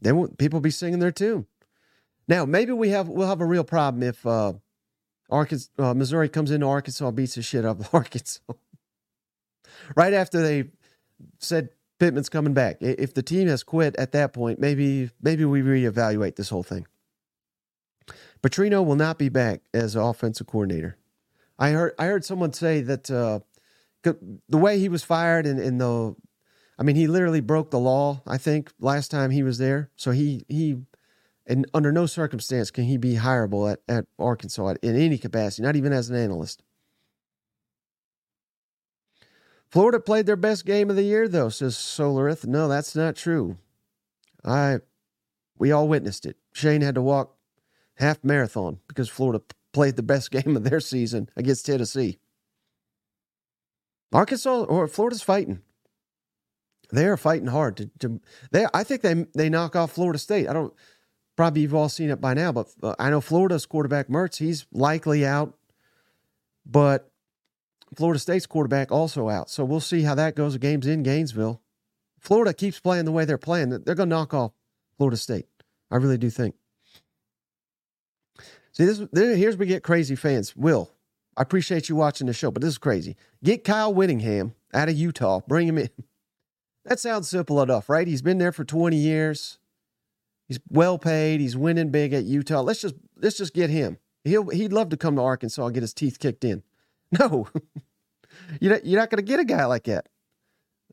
Then 0.00 0.28
people 0.38 0.60
be 0.60 0.70
singing 0.70 1.00
their 1.00 1.10
tune. 1.10 1.46
Now 2.28 2.44
maybe 2.44 2.70
we 2.70 2.90
have 2.90 3.08
we'll 3.08 3.26
have 3.26 3.40
a 3.40 3.44
real 3.44 3.64
problem 3.64 4.04
if 4.04 4.24
uh, 4.24 4.52
Arkansas, 5.28 5.68
uh, 5.80 5.94
Missouri 5.94 6.28
comes 6.28 6.52
into 6.52 6.68
Arkansas, 6.68 7.08
and 7.08 7.16
beats 7.16 7.34
the 7.34 7.42
shit 7.42 7.64
up 7.64 7.78
Arkansas. 7.92 8.38
right 9.96 10.14
after 10.14 10.40
they 10.40 10.70
said 11.40 11.70
Pittman's 11.98 12.28
coming 12.28 12.54
back. 12.54 12.76
If 12.80 13.14
the 13.14 13.22
team 13.24 13.48
has 13.48 13.64
quit 13.64 13.96
at 13.96 14.12
that 14.12 14.32
point, 14.32 14.60
maybe 14.60 15.10
maybe 15.20 15.44
we 15.44 15.60
reevaluate 15.60 16.36
this 16.36 16.50
whole 16.50 16.62
thing. 16.62 16.86
Petrino 18.44 18.86
will 18.86 18.94
not 18.94 19.18
be 19.18 19.28
back 19.28 19.62
as 19.74 19.96
offensive 19.96 20.46
coordinator. 20.46 20.96
I 21.58 21.70
heard 21.70 21.94
I 21.98 22.06
heard 22.06 22.24
someone 22.24 22.52
say 22.52 22.80
that 22.82 23.10
uh, 23.10 23.40
the 24.02 24.58
way 24.58 24.78
he 24.78 24.88
was 24.88 25.02
fired 25.02 25.46
and, 25.46 25.58
and 25.58 25.80
the, 25.80 26.14
I 26.78 26.82
mean, 26.82 26.96
he 26.96 27.06
literally 27.06 27.40
broke 27.40 27.70
the 27.70 27.78
law. 27.78 28.22
I 28.26 28.38
think 28.38 28.72
last 28.78 29.10
time 29.10 29.30
he 29.30 29.42
was 29.42 29.58
there, 29.58 29.90
so 29.96 30.10
he 30.10 30.44
he 30.48 30.76
and 31.46 31.66
under 31.72 31.92
no 31.92 32.06
circumstance 32.06 32.70
can 32.70 32.84
he 32.84 32.96
be 32.96 33.14
hireable 33.14 33.70
at, 33.70 33.80
at 33.88 34.06
Arkansas 34.18 34.74
in 34.82 34.96
any 34.96 35.18
capacity, 35.18 35.62
not 35.62 35.76
even 35.76 35.92
as 35.92 36.10
an 36.10 36.16
analyst. 36.16 36.62
Florida 39.68 40.00
played 40.00 40.26
their 40.26 40.36
best 40.36 40.64
game 40.64 40.90
of 40.90 40.96
the 40.96 41.02
year, 41.02 41.28
though, 41.28 41.48
says 41.48 41.74
Solarith. 41.74 42.46
No, 42.46 42.68
that's 42.68 42.94
not 42.94 43.16
true. 43.16 43.58
I 44.44 44.78
we 45.58 45.72
all 45.72 45.88
witnessed 45.88 46.26
it. 46.26 46.36
Shane 46.52 46.82
had 46.82 46.94
to 46.94 47.02
walk 47.02 47.36
half 47.94 48.22
marathon 48.22 48.80
because 48.88 49.08
Florida 49.08 49.42
played 49.76 49.96
the 49.96 50.02
best 50.02 50.30
game 50.36 50.56
of 50.56 50.64
their 50.64 50.80
season 50.80 51.28
against 51.36 51.66
Tennessee. 51.66 52.18
Arkansas 54.10 54.62
or 54.64 54.88
Florida's 54.88 55.22
fighting. 55.22 55.60
They 56.90 57.04
are 57.04 57.18
fighting 57.18 57.48
hard 57.48 57.76
to, 57.76 57.90
to 57.98 58.20
they 58.52 58.66
I 58.72 58.84
think 58.84 59.02
they 59.02 59.26
they 59.34 59.50
knock 59.50 59.76
off 59.76 59.92
Florida 59.92 60.18
State. 60.18 60.48
I 60.48 60.54
don't 60.54 60.72
probably 61.36 61.62
you've 61.62 61.74
all 61.74 61.90
seen 61.90 62.10
it 62.10 62.20
by 62.20 62.32
now, 62.32 62.52
but 62.52 62.68
uh, 62.82 62.94
I 62.98 63.10
know 63.10 63.20
Florida's 63.20 63.66
quarterback 63.66 64.08
Mertz, 64.08 64.38
he's 64.38 64.64
likely 64.72 65.26
out, 65.26 65.58
but 66.64 67.10
Florida 67.94 68.18
State's 68.18 68.46
quarterback 68.46 68.90
also 68.90 69.28
out. 69.28 69.50
So 69.50 69.64
we'll 69.64 69.80
see 69.80 70.02
how 70.02 70.14
that 70.14 70.36
goes. 70.36 70.54
The 70.54 70.58
game's 70.60 70.86
in 70.86 71.02
Gainesville. 71.02 71.60
Florida 72.20 72.54
keeps 72.54 72.80
playing 72.80 73.04
the 73.04 73.12
way 73.12 73.24
they're 73.24 73.36
playing. 73.36 73.70
They're 73.70 73.94
going 73.94 74.08
to 74.08 74.16
knock 74.16 74.32
off 74.32 74.52
Florida 74.96 75.16
State. 75.16 75.46
I 75.90 75.96
really 75.96 76.18
do 76.18 76.30
think. 76.30 76.54
See, 78.76 78.84
this 78.84 79.00
here's 79.14 79.56
we 79.56 79.64
get 79.64 79.82
crazy 79.82 80.14
fans. 80.16 80.54
Will, 80.54 80.90
I 81.34 81.40
appreciate 81.40 81.88
you 81.88 81.96
watching 81.96 82.26
the 82.26 82.34
show, 82.34 82.50
but 82.50 82.60
this 82.60 82.72
is 82.72 82.78
crazy. 82.78 83.16
Get 83.42 83.64
Kyle 83.64 83.94
Whittingham 83.94 84.54
out 84.74 84.90
of 84.90 84.96
Utah. 84.96 85.40
Bring 85.48 85.66
him 85.66 85.78
in. 85.78 85.88
That 86.84 87.00
sounds 87.00 87.28
simple 87.28 87.62
enough, 87.62 87.88
right? 87.88 88.06
He's 88.06 88.20
been 88.20 88.36
there 88.36 88.52
for 88.52 88.64
20 88.64 88.96
years. 88.96 89.58
He's 90.46 90.60
well 90.68 90.98
paid. 90.98 91.40
He's 91.40 91.56
winning 91.56 91.90
big 91.90 92.12
at 92.12 92.24
Utah. 92.24 92.60
Let's 92.60 92.82
just 92.82 92.94
let's 93.16 93.38
just 93.38 93.54
get 93.54 93.70
him. 93.70 93.96
He'll 94.24 94.50
he'd 94.50 94.74
love 94.74 94.90
to 94.90 94.96
come 94.98 95.16
to 95.16 95.22
Arkansas 95.22 95.64
and 95.64 95.74
get 95.74 95.82
his 95.82 95.94
teeth 95.94 96.18
kicked 96.18 96.44
in. 96.44 96.62
No, 97.20 97.46
you're 98.60 98.72
not, 98.72 98.84
you're 98.84 98.98
not 98.98 99.10
going 99.10 99.24
to 99.24 99.30
get 99.30 99.38
a 99.38 99.44
guy 99.44 99.64
like 99.66 99.84
that. 99.84 100.08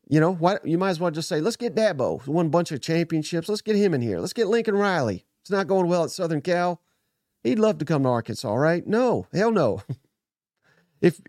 You 0.08 0.20
know 0.20 0.32
why? 0.32 0.58
You 0.62 0.78
might 0.78 0.90
as 0.90 1.00
well 1.00 1.10
just 1.10 1.28
say, 1.28 1.40
let's 1.40 1.56
get 1.56 1.74
Dabo. 1.74 2.24
Won 2.28 2.46
a 2.46 2.50
bunch 2.50 2.70
of 2.70 2.80
championships. 2.80 3.48
Let's 3.48 3.62
get 3.62 3.74
him 3.74 3.94
in 3.94 4.00
here. 4.00 4.20
Let's 4.20 4.32
get 4.32 4.46
Lincoln 4.46 4.76
Riley. 4.76 5.26
It's 5.42 5.50
not 5.50 5.66
going 5.66 5.88
well 5.88 6.04
at 6.04 6.10
Southern 6.10 6.40
Cal. 6.40 6.80
He'd 7.44 7.58
love 7.58 7.78
to 7.78 7.84
come 7.84 8.02
to 8.02 8.08
Arkansas, 8.08 8.54
right? 8.54 8.84
No, 8.86 9.26
hell 9.32 9.52
no. 9.52 9.82
if 11.00 11.20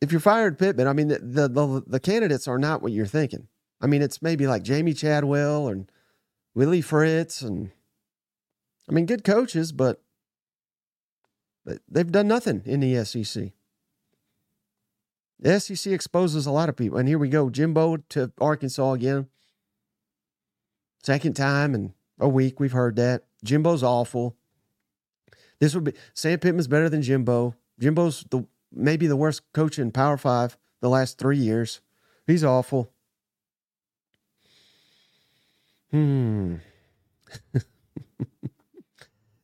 if 0.00 0.10
you're 0.10 0.20
fired 0.20 0.58
Pittman, 0.58 0.88
I 0.88 0.92
mean 0.92 1.08
the, 1.08 1.18
the 1.18 1.48
the 1.48 1.84
the 1.86 2.00
candidates 2.00 2.48
are 2.48 2.58
not 2.58 2.82
what 2.82 2.92
you're 2.92 3.06
thinking. 3.06 3.46
I 3.80 3.86
mean, 3.86 4.02
it's 4.02 4.20
maybe 4.20 4.46
like 4.46 4.64
Jamey 4.64 4.96
Chadwell 4.96 5.68
and 5.68 5.90
Willie 6.54 6.82
Fritz, 6.82 7.40
and 7.40 7.70
I 8.88 8.92
mean, 8.92 9.06
good 9.06 9.24
coaches, 9.24 9.72
but 9.72 10.02
they've 11.88 12.10
done 12.10 12.28
nothing 12.28 12.62
in 12.66 12.80
the 12.80 13.04
SEC. 13.04 13.52
The 15.38 15.60
SEC 15.60 15.92
exposes 15.92 16.44
a 16.44 16.50
lot 16.50 16.68
of 16.68 16.76
people. 16.76 16.98
And 16.98 17.08
here 17.08 17.18
we 17.18 17.28
go 17.28 17.48
Jimbo 17.48 17.98
to 18.10 18.32
Arkansas 18.40 18.92
again. 18.92 19.28
Second 21.02 21.34
time 21.34 21.74
in 21.74 21.94
a 22.18 22.28
week, 22.28 22.60
we've 22.60 22.72
heard 22.72 22.96
that. 22.96 23.24
Jimbo's 23.42 23.82
awful. 23.82 24.36
This 25.60 25.74
would 25.74 25.84
be 25.84 25.92
Sam 26.14 26.38
Pittman's 26.38 26.68
better 26.68 26.88
than 26.88 27.02
Jimbo. 27.02 27.54
Jimbo's 27.78 28.24
the 28.30 28.46
maybe 28.72 29.06
the 29.06 29.16
worst 29.16 29.42
coach 29.52 29.78
in 29.78 29.90
Power 29.90 30.16
Five 30.16 30.56
the 30.80 30.88
last 30.88 31.18
three 31.18 31.38
years. 31.38 31.80
He's 32.26 32.42
awful. 32.44 32.90
Hmm. 35.90 36.56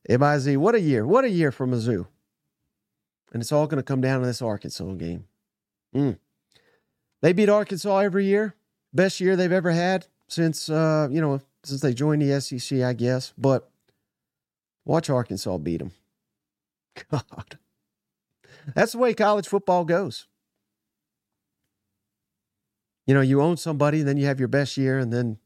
MIZ, 0.09 0.57
what 0.57 0.75
a 0.75 0.81
year. 0.81 1.07
What 1.07 1.25
a 1.25 1.31
year 1.31 1.51
for 1.51 1.67
Mizzou. 1.67 2.07
And 3.33 3.43
it's 3.43 3.53
all 3.53 3.67
going 3.67 3.79
to 3.79 3.83
come 3.83 4.01
down 4.01 4.21
to 4.21 4.27
this 4.27 4.41
Arkansas 4.41 4.93
game. 4.93 5.25
Hmm. 5.93 6.13
They 7.23 7.33
beat 7.33 7.49
Arkansas 7.49 7.99
every 7.99 8.27
year. 8.27 8.55
Best 8.93 9.21
year 9.21 9.35
they've 9.35 9.51
ever 9.51 9.73
had 9.73 10.07
since, 10.29 10.71
uh, 10.71 11.09
you 11.11 11.21
know, 11.21 11.41
since 11.65 11.81
they 11.81 11.93
joined 11.93 12.23
the 12.23 12.41
SEC, 12.41 12.83
I 12.83 12.93
guess. 12.93 13.35
But 13.37 13.69
watch 14.85 15.11
Arkansas 15.11 15.59
beat 15.59 15.79
them. 15.79 15.91
God. 17.11 17.59
That's 18.75 18.93
the 18.93 18.99
way 18.99 19.15
college 19.15 19.47
football 19.47 19.85
goes. 19.85 20.27
You 23.07 23.15
know, 23.15 23.21
you 23.21 23.41
own 23.41 23.57
somebody, 23.57 24.03
then 24.03 24.17
you 24.17 24.27
have 24.27 24.41
your 24.41 24.49
best 24.49 24.77
year, 24.77 24.99
and 24.99 25.13
then 25.13 25.39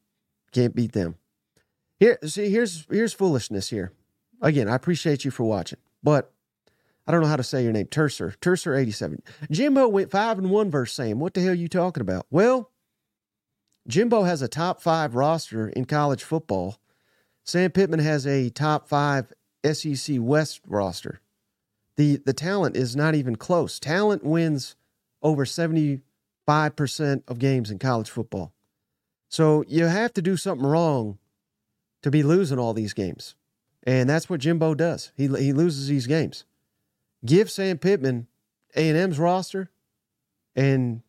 can't 0.52 0.74
beat 0.74 0.92
them. 0.92 1.16
Here, 1.98 2.18
see, 2.24 2.48
here's 2.48 2.86
here's 2.90 3.12
foolishness 3.12 3.68
here. 3.68 3.92
Again, 4.40 4.68
I 4.68 4.74
appreciate 4.74 5.24
you 5.24 5.30
for 5.30 5.44
watching, 5.44 5.78
but 6.02 6.32
I 7.06 7.12
don't 7.12 7.20
know 7.20 7.28
how 7.28 7.36
to 7.36 7.42
say 7.42 7.62
your 7.62 7.72
name. 7.72 7.86
Terser, 7.86 8.36
Terser 8.38 8.78
eighty 8.78 8.92
seven. 8.92 9.22
Jimbo 9.50 9.88
went 9.88 10.10
five 10.10 10.38
and 10.38 10.50
one 10.50 10.70
versus 10.70 10.96
Sam. 10.96 11.20
What 11.20 11.34
the 11.34 11.42
hell 11.42 11.50
are 11.50 11.54
you 11.54 11.68
talking 11.68 12.00
about? 12.00 12.26
Well, 12.30 12.70
Jimbo 13.86 14.22
has 14.22 14.40
a 14.40 14.48
top 14.48 14.80
five 14.80 15.14
roster 15.14 15.68
in 15.68 15.84
college 15.84 16.22
football. 16.22 16.78
Sam 17.44 17.70
Pittman 17.70 18.00
has 18.00 18.26
a 18.26 18.48
top 18.48 18.88
five 18.88 19.32
SEC 19.70 20.16
West 20.20 20.60
roster. 20.66 21.20
The 22.00 22.16
the 22.16 22.32
talent 22.32 22.76
is 22.76 22.96
not 22.96 23.14
even 23.14 23.36
close. 23.36 23.78
Talent 23.78 24.24
wins 24.24 24.74
over 25.20 25.44
seventy 25.44 26.00
five 26.46 26.74
percent 26.74 27.24
of 27.28 27.38
games 27.38 27.70
in 27.70 27.78
college 27.78 28.08
football. 28.08 28.54
So 29.28 29.66
you 29.68 29.84
have 29.84 30.14
to 30.14 30.22
do 30.22 30.38
something 30.38 30.66
wrong 30.66 31.18
to 32.00 32.10
be 32.10 32.22
losing 32.22 32.58
all 32.58 32.72
these 32.72 32.94
games. 32.94 33.34
And 33.82 34.08
that's 34.08 34.30
what 34.30 34.40
Jimbo 34.40 34.76
does. 34.76 35.12
He, 35.14 35.26
he 35.26 35.52
loses 35.52 35.88
these 35.88 36.06
games. 36.06 36.46
Give 37.22 37.50
Sam 37.50 37.76
Pittman 37.76 38.28
A&M's 38.74 39.18
roster 39.18 39.70
and 40.56 41.02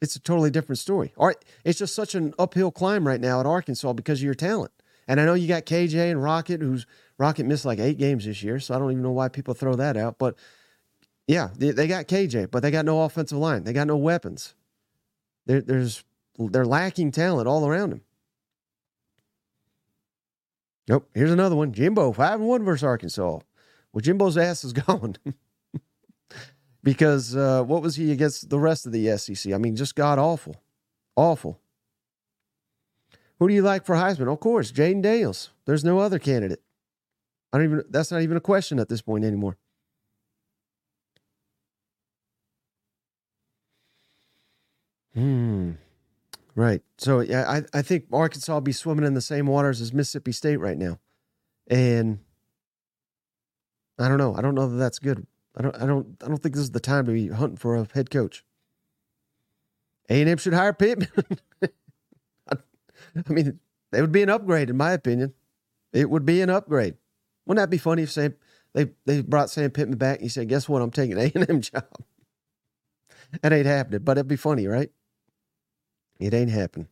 it's 0.00 0.16
a 0.16 0.20
totally 0.20 0.50
different 0.50 0.80
story. 0.80 1.12
All 1.16 1.28
right, 1.28 1.44
it's 1.64 1.78
just 1.78 1.94
such 1.94 2.16
an 2.16 2.34
uphill 2.40 2.72
climb 2.72 3.06
right 3.06 3.20
now 3.20 3.38
at 3.38 3.46
Arkansas 3.46 3.92
because 3.92 4.18
of 4.18 4.24
your 4.24 4.34
talent. 4.34 4.72
And 5.08 5.18
I 5.18 5.24
know 5.24 5.32
you 5.34 5.48
got 5.48 5.64
KJ 5.64 6.10
and 6.10 6.22
Rocket, 6.22 6.60
who's 6.60 6.86
Rocket 7.16 7.46
missed 7.46 7.64
like 7.64 7.78
eight 7.78 7.96
games 7.96 8.26
this 8.26 8.42
year, 8.42 8.60
so 8.60 8.74
I 8.74 8.78
don't 8.78 8.92
even 8.92 9.02
know 9.02 9.10
why 9.10 9.28
people 9.28 9.54
throw 9.54 9.74
that 9.74 9.96
out. 9.96 10.18
But 10.18 10.36
yeah, 11.26 11.48
they, 11.56 11.70
they 11.70 11.86
got 11.88 12.06
KJ, 12.06 12.50
but 12.50 12.62
they 12.62 12.70
got 12.70 12.84
no 12.84 13.02
offensive 13.02 13.38
line. 13.38 13.64
They 13.64 13.72
got 13.72 13.86
no 13.86 13.96
weapons. 13.96 14.54
There, 15.46 15.62
there's 15.62 16.04
they're 16.38 16.66
lacking 16.66 17.10
talent 17.10 17.48
all 17.48 17.66
around 17.66 17.90
them. 17.90 18.02
Nope. 20.88 21.08
Here's 21.14 21.32
another 21.32 21.56
one. 21.56 21.72
Jimbo 21.72 22.12
five 22.12 22.38
and 22.38 22.48
one 22.48 22.62
versus 22.62 22.84
Arkansas. 22.84 23.40
Well, 23.92 24.00
Jimbo's 24.02 24.36
ass 24.36 24.62
is 24.62 24.72
gone 24.86 25.16
because 26.82 27.34
uh, 27.34 27.62
what 27.64 27.82
was 27.82 27.96
he 27.96 28.12
against 28.12 28.50
the 28.50 28.58
rest 28.58 28.84
of 28.84 28.92
the 28.92 29.16
SEC? 29.16 29.54
I 29.54 29.58
mean, 29.58 29.74
just 29.74 29.94
god 29.94 30.18
awful, 30.18 30.56
awful. 31.16 31.60
Who 33.38 33.48
do 33.48 33.54
you 33.54 33.62
like 33.62 33.84
for 33.84 33.94
Heisman? 33.94 34.32
Of 34.32 34.40
course, 34.40 34.72
Jayden 34.72 35.02
Daniels. 35.02 35.50
There's 35.64 35.84
no 35.84 35.98
other 36.00 36.18
candidate. 36.18 36.60
I 37.52 37.58
don't 37.58 37.66
even. 37.66 37.84
That's 37.88 38.10
not 38.10 38.22
even 38.22 38.36
a 38.36 38.40
question 38.40 38.78
at 38.78 38.88
this 38.88 39.00
point 39.00 39.24
anymore. 39.24 39.56
Hmm. 45.14 45.72
Right. 46.54 46.82
So 46.98 47.20
yeah, 47.20 47.48
I, 47.48 47.78
I 47.78 47.82
think 47.82 48.06
Arkansas 48.12 48.52
will 48.52 48.60
be 48.60 48.72
swimming 48.72 49.04
in 49.04 49.14
the 49.14 49.20
same 49.20 49.46
waters 49.46 49.80
as 49.80 49.92
Mississippi 49.92 50.32
State 50.32 50.56
right 50.56 50.76
now, 50.76 50.98
and 51.68 52.18
I 53.98 54.08
don't 54.08 54.18
know. 54.18 54.34
I 54.34 54.42
don't 54.42 54.56
know 54.56 54.68
that 54.68 54.76
that's 54.76 54.98
good. 54.98 55.24
I 55.56 55.62
don't. 55.62 55.76
I 55.76 55.86
don't. 55.86 56.16
I 56.24 56.26
don't 56.26 56.38
think 56.42 56.56
this 56.56 56.64
is 56.64 56.72
the 56.72 56.80
time 56.80 57.06
to 57.06 57.12
be 57.12 57.28
hunting 57.28 57.56
for 57.56 57.76
a 57.76 57.86
head 57.94 58.10
coach. 58.10 58.44
A 60.10 60.20
and 60.20 60.28
M 60.28 60.38
should 60.38 60.54
hire 60.54 60.72
Pittman. 60.72 61.08
I 63.16 63.32
mean, 63.32 63.60
it 63.92 64.00
would 64.00 64.12
be 64.12 64.22
an 64.22 64.30
upgrade 64.30 64.70
in 64.70 64.76
my 64.76 64.92
opinion. 64.92 65.34
It 65.92 66.10
would 66.10 66.26
be 66.26 66.40
an 66.42 66.50
upgrade. 66.50 66.96
Wouldn't 67.46 67.62
that 67.62 67.70
be 67.70 67.78
funny 67.78 68.02
if 68.02 68.10
Sam 68.12 68.34
they 68.74 68.90
they 69.06 69.22
brought 69.22 69.50
Sam 69.50 69.70
Pittman 69.70 69.98
back 69.98 70.16
and 70.16 70.24
he 70.24 70.28
said, 70.28 70.48
"Guess 70.48 70.68
what? 70.68 70.82
I'm 70.82 70.90
taking 70.90 71.18
A 71.18 71.32
and 71.34 71.48
M 71.48 71.60
job." 71.60 71.84
that 73.42 73.52
ain't 73.52 73.66
happening, 73.66 74.00
but 74.02 74.18
it'd 74.18 74.28
be 74.28 74.36
funny, 74.36 74.66
right? 74.66 74.90
It 76.20 76.34
ain't 76.34 76.50
happening. 76.50 76.88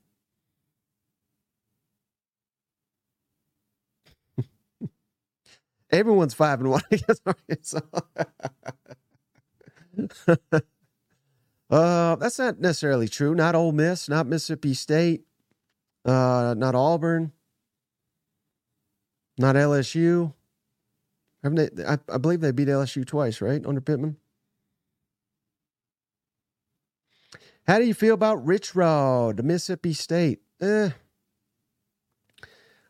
Everyone's 5.90 6.34
five 6.34 6.60
and 6.60 6.70
one 6.70 6.82
against 6.90 7.22
Arkansas. 7.26 7.80
uh, 11.70 12.16
that's 12.16 12.38
not 12.38 12.60
necessarily 12.60 13.08
true. 13.08 13.34
Not 13.34 13.54
Ole 13.54 13.72
Miss, 13.72 14.08
not 14.08 14.26
Mississippi 14.26 14.74
State, 14.74 15.24
uh, 16.06 16.54
not 16.56 16.74
Auburn, 16.74 17.32
not 19.38 19.56
LSU. 19.56 20.32
Haven't 21.42 21.76
they? 21.76 21.84
I, 21.84 21.98
I 22.08 22.18
believe 22.18 22.40
they 22.40 22.52
beat 22.52 22.68
LSU 22.68 23.06
twice, 23.06 23.40
right, 23.40 23.64
under 23.66 23.80
Pittman. 23.80 24.16
How 27.66 27.78
do 27.78 27.84
you 27.84 27.94
feel 27.94 28.14
about 28.14 28.44
Rich 28.46 28.74
Rod, 28.74 29.42
Mississippi 29.42 29.92
State? 29.92 30.40
Eh. 30.60 30.90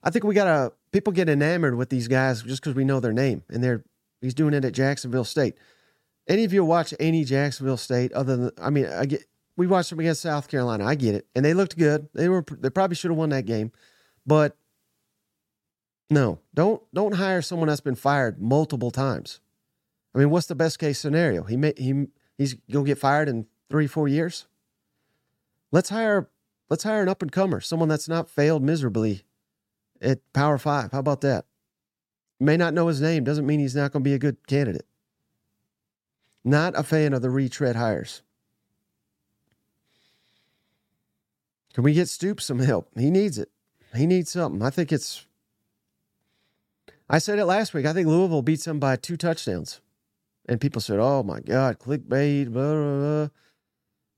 I 0.02 0.10
think 0.10 0.24
we 0.24 0.34
gotta 0.34 0.72
people 0.92 1.12
get 1.12 1.28
enamored 1.28 1.74
with 1.74 1.88
these 1.88 2.08
guys 2.08 2.42
just 2.42 2.62
because 2.62 2.76
we 2.76 2.84
know 2.84 3.00
their 3.00 3.12
name, 3.12 3.42
and 3.48 3.64
they're 3.64 3.82
he's 4.20 4.34
doing 4.34 4.54
it 4.54 4.64
at 4.64 4.72
Jacksonville 4.72 5.24
State. 5.24 5.56
Any 6.28 6.44
of 6.44 6.52
you 6.52 6.64
watch 6.64 6.92
any 7.00 7.24
Jacksonville 7.24 7.76
State 7.76 8.12
other 8.12 8.36
than 8.36 8.50
I 8.60 8.70
mean, 8.70 8.86
I 8.86 9.06
get 9.06 9.24
we 9.56 9.66
watched 9.66 9.90
them 9.90 10.00
against 10.00 10.22
South 10.22 10.48
Carolina. 10.48 10.84
I 10.84 10.94
get 10.94 11.14
it, 11.14 11.26
and 11.34 11.44
they 11.44 11.54
looked 11.54 11.78
good. 11.78 12.08
They 12.14 12.28
were 12.28 12.44
they 12.50 12.70
probably 12.70 12.96
should 12.96 13.10
have 13.10 13.18
won 13.18 13.30
that 13.30 13.46
game, 13.46 13.72
but 14.26 14.56
no, 16.10 16.40
don't 16.54 16.82
don't 16.94 17.14
hire 17.14 17.42
someone 17.42 17.68
that's 17.68 17.80
been 17.80 17.94
fired 17.94 18.40
multiple 18.40 18.90
times. 18.90 19.40
I 20.14 20.18
mean, 20.18 20.30
what's 20.30 20.46
the 20.46 20.54
best 20.54 20.78
case 20.78 20.98
scenario? 20.98 21.42
He 21.44 21.56
may 21.56 21.72
he 21.76 22.06
he's 22.38 22.54
gonna 22.70 22.84
get 22.84 22.98
fired 22.98 23.28
in 23.28 23.46
three 23.70 23.86
four 23.86 24.08
years. 24.08 24.46
Let's 25.72 25.88
hire 25.88 26.28
let's 26.70 26.84
hire 26.84 27.02
an 27.02 27.08
up 27.08 27.22
and 27.22 27.32
comer, 27.32 27.60
someone 27.60 27.88
that's 27.88 28.08
not 28.08 28.30
failed 28.30 28.62
miserably 28.62 29.22
at 30.00 30.20
Power 30.32 30.58
Five. 30.58 30.92
How 30.92 31.00
about 31.00 31.22
that? 31.22 31.46
May 32.38 32.56
not 32.56 32.74
know 32.74 32.88
his 32.88 33.00
name, 33.00 33.24
doesn't 33.24 33.46
mean 33.46 33.60
he's 33.60 33.74
not 33.74 33.92
going 33.92 34.02
to 34.02 34.08
be 34.08 34.14
a 34.14 34.18
good 34.18 34.46
candidate. 34.46 34.84
Not 36.44 36.78
a 36.78 36.82
fan 36.82 37.14
of 37.14 37.22
the 37.22 37.30
retread 37.30 37.76
hires. 37.76 38.22
Can 41.76 41.84
we 41.84 41.92
get 41.92 42.08
Stoops 42.08 42.46
some 42.46 42.60
help? 42.60 42.88
He 42.96 43.10
needs 43.10 43.36
it. 43.38 43.50
He 43.94 44.06
needs 44.06 44.30
something. 44.30 44.62
I 44.62 44.70
think 44.70 44.92
it's. 44.92 45.26
I 47.06 47.18
said 47.18 47.38
it 47.38 47.44
last 47.44 47.74
week. 47.74 47.84
I 47.84 47.92
think 47.92 48.08
Louisville 48.08 48.40
beats 48.40 48.64
them 48.64 48.80
by 48.80 48.96
two 48.96 49.18
touchdowns. 49.18 49.82
And 50.48 50.58
people 50.58 50.80
said, 50.80 50.98
oh 50.98 51.22
my 51.22 51.40
God, 51.40 51.78
clickbait, 51.78 52.50
blah, 52.50 52.72
blah, 52.72 52.98
blah. 52.98 53.28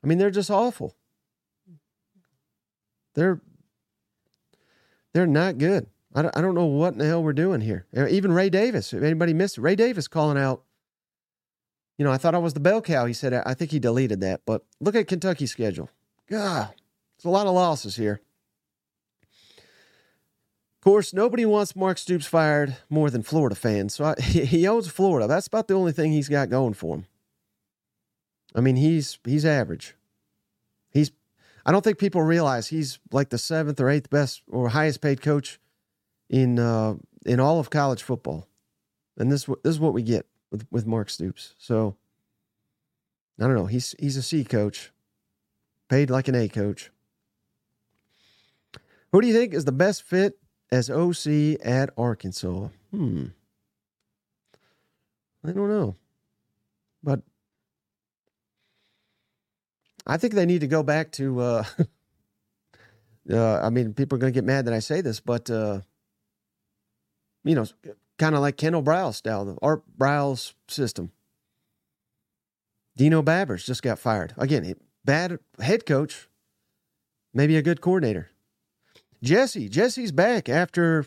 I 0.04 0.06
mean, 0.06 0.18
they're 0.18 0.30
just 0.30 0.52
awful. 0.52 0.94
They're 3.14 3.40
they're 5.12 5.26
not 5.26 5.58
good. 5.58 5.88
I 6.14 6.22
don't, 6.22 6.38
I 6.38 6.40
don't 6.40 6.54
know 6.54 6.66
what 6.66 6.92
in 6.92 7.00
the 7.00 7.06
hell 7.06 7.24
we're 7.24 7.32
doing 7.32 7.60
here. 7.60 7.86
Uh, 7.96 8.06
even 8.06 8.30
Ray 8.30 8.50
Davis, 8.50 8.92
if 8.92 9.02
anybody 9.02 9.34
missed 9.34 9.58
it, 9.58 9.62
Ray 9.62 9.74
Davis 9.74 10.06
calling 10.06 10.38
out, 10.38 10.62
you 11.96 12.04
know, 12.04 12.12
I 12.12 12.18
thought 12.18 12.36
I 12.36 12.38
was 12.38 12.54
the 12.54 12.60
bell 12.60 12.82
cow. 12.82 13.04
He 13.06 13.14
said, 13.14 13.34
I 13.34 13.54
think 13.54 13.72
he 13.72 13.80
deleted 13.80 14.20
that. 14.20 14.42
But 14.46 14.64
look 14.78 14.94
at 14.94 15.08
Kentucky's 15.08 15.50
schedule. 15.50 15.90
God, 16.30 16.72
it's 17.18 17.24
a 17.24 17.30
lot 17.30 17.48
of 17.48 17.54
losses 17.54 17.96
here. 17.96 18.20
Of 19.56 20.84
course, 20.84 21.12
nobody 21.12 21.44
wants 21.44 21.74
Mark 21.74 21.98
Stoops 21.98 22.26
fired 22.26 22.76
more 22.88 23.10
than 23.10 23.24
Florida 23.24 23.56
fans. 23.56 23.96
So 23.96 24.04
I, 24.04 24.20
he 24.22 24.68
owns 24.68 24.86
Florida. 24.86 25.26
That's 25.26 25.48
about 25.48 25.66
the 25.66 25.74
only 25.74 25.90
thing 25.90 26.12
he's 26.12 26.28
got 26.28 26.48
going 26.48 26.74
for 26.74 26.94
him. 26.94 27.06
I 28.54 28.60
mean, 28.60 28.76
he's 28.76 29.18
he's 29.24 29.44
average. 29.44 29.96
He's 30.92 31.10
I 31.66 31.72
don't 31.72 31.82
think 31.82 31.98
people 31.98 32.22
realize 32.22 32.68
he's 32.68 33.00
like 33.10 33.30
the 33.30 33.38
seventh 33.38 33.80
or 33.80 33.90
eighth 33.90 34.10
best 34.10 34.42
or 34.48 34.68
highest 34.68 35.00
paid 35.00 35.20
coach 35.20 35.58
in 36.30 36.60
uh, 36.60 36.94
in 37.26 37.40
all 37.40 37.58
of 37.58 37.68
college 37.68 38.04
football, 38.04 38.46
and 39.16 39.32
this 39.32 39.46
this 39.64 39.74
is 39.74 39.80
what 39.80 39.92
we 39.92 40.02
get 40.04 40.24
with 40.52 40.68
with 40.70 40.86
Mark 40.86 41.10
Stoops. 41.10 41.54
So 41.58 41.96
I 43.40 43.42
don't 43.42 43.56
know. 43.56 43.66
He's 43.66 43.96
he's 43.98 44.16
a 44.16 44.22
C 44.22 44.44
coach, 44.44 44.92
paid 45.88 46.10
like 46.10 46.28
an 46.28 46.36
A 46.36 46.48
coach. 46.48 46.92
Who 49.12 49.20
do 49.20 49.26
you 49.26 49.34
think 49.34 49.54
is 49.54 49.64
the 49.64 49.72
best 49.72 50.02
fit 50.02 50.38
as 50.70 50.90
OC 50.90 51.58
at 51.64 51.90
Arkansas? 51.96 52.68
Hmm. 52.90 53.26
I 55.44 55.52
don't 55.52 55.68
know, 55.68 55.96
but 57.02 57.20
I 60.06 60.16
think 60.16 60.34
they 60.34 60.46
need 60.46 60.60
to 60.60 60.66
go 60.66 60.82
back 60.82 61.12
to. 61.12 61.40
Uh, 61.40 61.64
uh, 63.30 63.60
I 63.60 63.70
mean, 63.70 63.94
people 63.94 64.16
are 64.16 64.20
going 64.20 64.32
to 64.32 64.36
get 64.36 64.44
mad 64.44 64.66
that 64.66 64.74
I 64.74 64.80
say 64.80 65.00
this, 65.00 65.20
but 65.20 65.48
uh, 65.48 65.80
you 67.44 67.54
know, 67.54 67.66
kind 68.18 68.34
of 68.34 68.40
like 68.40 68.56
Kendal 68.56 68.82
Briles 68.82 69.14
style, 69.14 69.44
the 69.44 69.56
Art 69.62 69.82
Briles 69.96 70.54
system. 70.66 71.12
Dino 72.96 73.22
Babers 73.22 73.64
just 73.64 73.82
got 73.82 73.98
fired 73.98 74.34
again. 74.36 74.74
Bad 75.04 75.38
head 75.60 75.86
coach, 75.86 76.28
maybe 77.32 77.56
a 77.56 77.62
good 77.62 77.80
coordinator. 77.80 78.30
Jesse, 79.22 79.68
Jesse's 79.68 80.12
back 80.12 80.48
after 80.48 81.06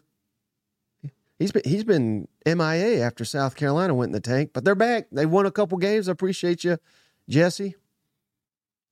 he's 1.40 1.52
been 1.52 1.64
he's 1.66 1.84
been 1.84 2.28
MIA 2.46 3.04
after 3.04 3.26
South 3.26 3.56
Carolina 3.56 3.94
went 3.94 4.10
in 4.10 4.14
the 4.14 4.20
tank, 4.20 4.52
but 4.54 4.64
they're 4.64 4.76
back. 4.76 5.08
They 5.12 5.26
won 5.26 5.46
a 5.46 5.52
couple 5.52 5.78
games. 5.78 6.10
I 6.10 6.12
appreciate 6.12 6.64
you, 6.64 6.78
Jesse. 7.30 7.76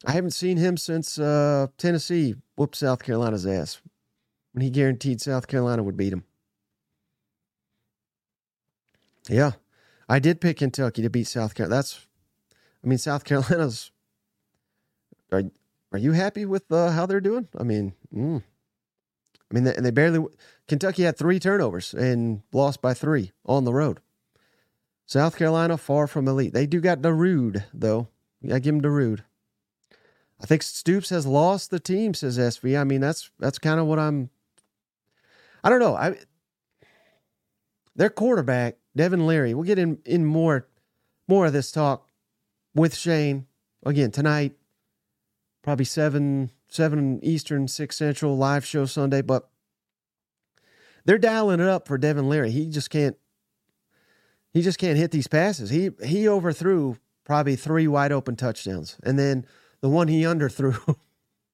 I 0.05 0.13
haven't 0.13 0.31
seen 0.31 0.57
him 0.57 0.77
since 0.77 1.19
uh, 1.19 1.67
Tennessee 1.77 2.35
whooped 2.55 2.75
South 2.75 3.03
Carolina's 3.03 3.45
ass 3.45 3.81
when 4.53 4.63
he 4.63 4.69
guaranteed 4.69 5.19
South 5.19 5.47
Carolina 5.47 5.83
would 5.83 5.97
beat 5.97 6.13
him. 6.13 6.23
Yeah, 9.27 9.51
I 10.07 10.19
did 10.19 10.41
pick 10.41 10.57
Kentucky 10.57 11.01
to 11.01 11.09
beat 11.09 11.27
South 11.27 11.53
Carolina. 11.53 11.75
That's, 11.75 12.05
I 12.83 12.87
mean, 12.87 12.97
South 12.97 13.23
Carolina's. 13.25 13.91
Are 15.31 15.43
are 15.91 15.99
you 15.99 16.13
happy 16.13 16.45
with 16.45 16.71
uh, 16.71 16.91
how 16.91 17.05
they're 17.05 17.21
doing? 17.21 17.47
I 17.57 17.63
mean, 17.63 17.93
mm. 18.13 18.43
I 19.49 19.55
mean, 19.55 19.63
they, 19.63 19.75
and 19.75 19.85
they 19.85 19.91
barely. 19.91 20.25
Kentucky 20.67 21.03
had 21.03 21.17
three 21.17 21.39
turnovers 21.39 21.93
and 21.93 22.41
lost 22.53 22.81
by 22.81 22.93
three 22.93 23.31
on 23.45 23.63
the 23.63 23.73
road. 23.73 23.99
South 25.05 25.37
Carolina 25.37 25.77
far 25.77 26.05
from 26.05 26.27
elite. 26.27 26.53
They 26.53 26.67
do 26.67 26.79
got 26.79 27.01
Darude 27.01 27.63
though. 27.73 28.09
I 28.43 28.59
give 28.59 28.75
them 28.75 28.81
Darude. 28.81 29.21
I 30.41 30.45
think 30.45 30.63
Stoops 30.63 31.09
has 31.09 31.25
lost 31.25 31.71
the 31.71 31.79
team, 31.79 32.13
says 32.13 32.37
SV. 32.37 32.79
I 32.79 32.83
mean, 32.83 33.01
that's 33.01 33.31
that's 33.39 33.59
kind 33.59 33.79
of 33.79 33.87
what 33.87 33.99
I'm. 33.99 34.29
I 35.63 35.69
don't 35.69 35.79
know. 35.79 35.95
I 35.95 36.15
their 37.95 38.09
quarterback 38.09 38.77
Devin 38.95 39.25
Leary. 39.25 39.53
We'll 39.53 39.65
get 39.65 39.79
in 39.79 39.99
in 40.05 40.25
more 40.25 40.67
more 41.27 41.47
of 41.47 41.53
this 41.53 41.71
talk 41.71 42.07
with 42.75 42.95
Shane 42.95 43.47
again 43.85 44.11
tonight. 44.11 44.53
probably 45.63 45.85
seven 45.85 46.51
seven 46.69 47.19
Eastern, 47.23 47.67
six 47.67 47.97
Central 47.97 48.37
live 48.37 48.65
show 48.65 48.85
Sunday. 48.85 49.21
But 49.21 49.49
they're 51.05 51.17
dialing 51.17 51.59
it 51.59 51.67
up 51.67 51.87
for 51.87 51.97
Devin 51.97 52.29
Leary. 52.29 52.51
He 52.51 52.69
just 52.69 52.89
can't. 52.89 53.17
He 54.51 54.61
just 54.61 54.79
can't 54.79 54.97
hit 54.97 55.11
these 55.11 55.27
passes. 55.27 55.69
He 55.69 55.91
he 56.03 56.27
overthrew 56.27 56.97
probably 57.25 57.55
three 57.55 57.87
wide 57.87 58.11
open 58.11 58.35
touchdowns, 58.35 58.97
and 59.03 59.19
then 59.19 59.45
the 59.81 59.89
one 59.89 60.07
he 60.07 60.23
underthrew, 60.23 60.95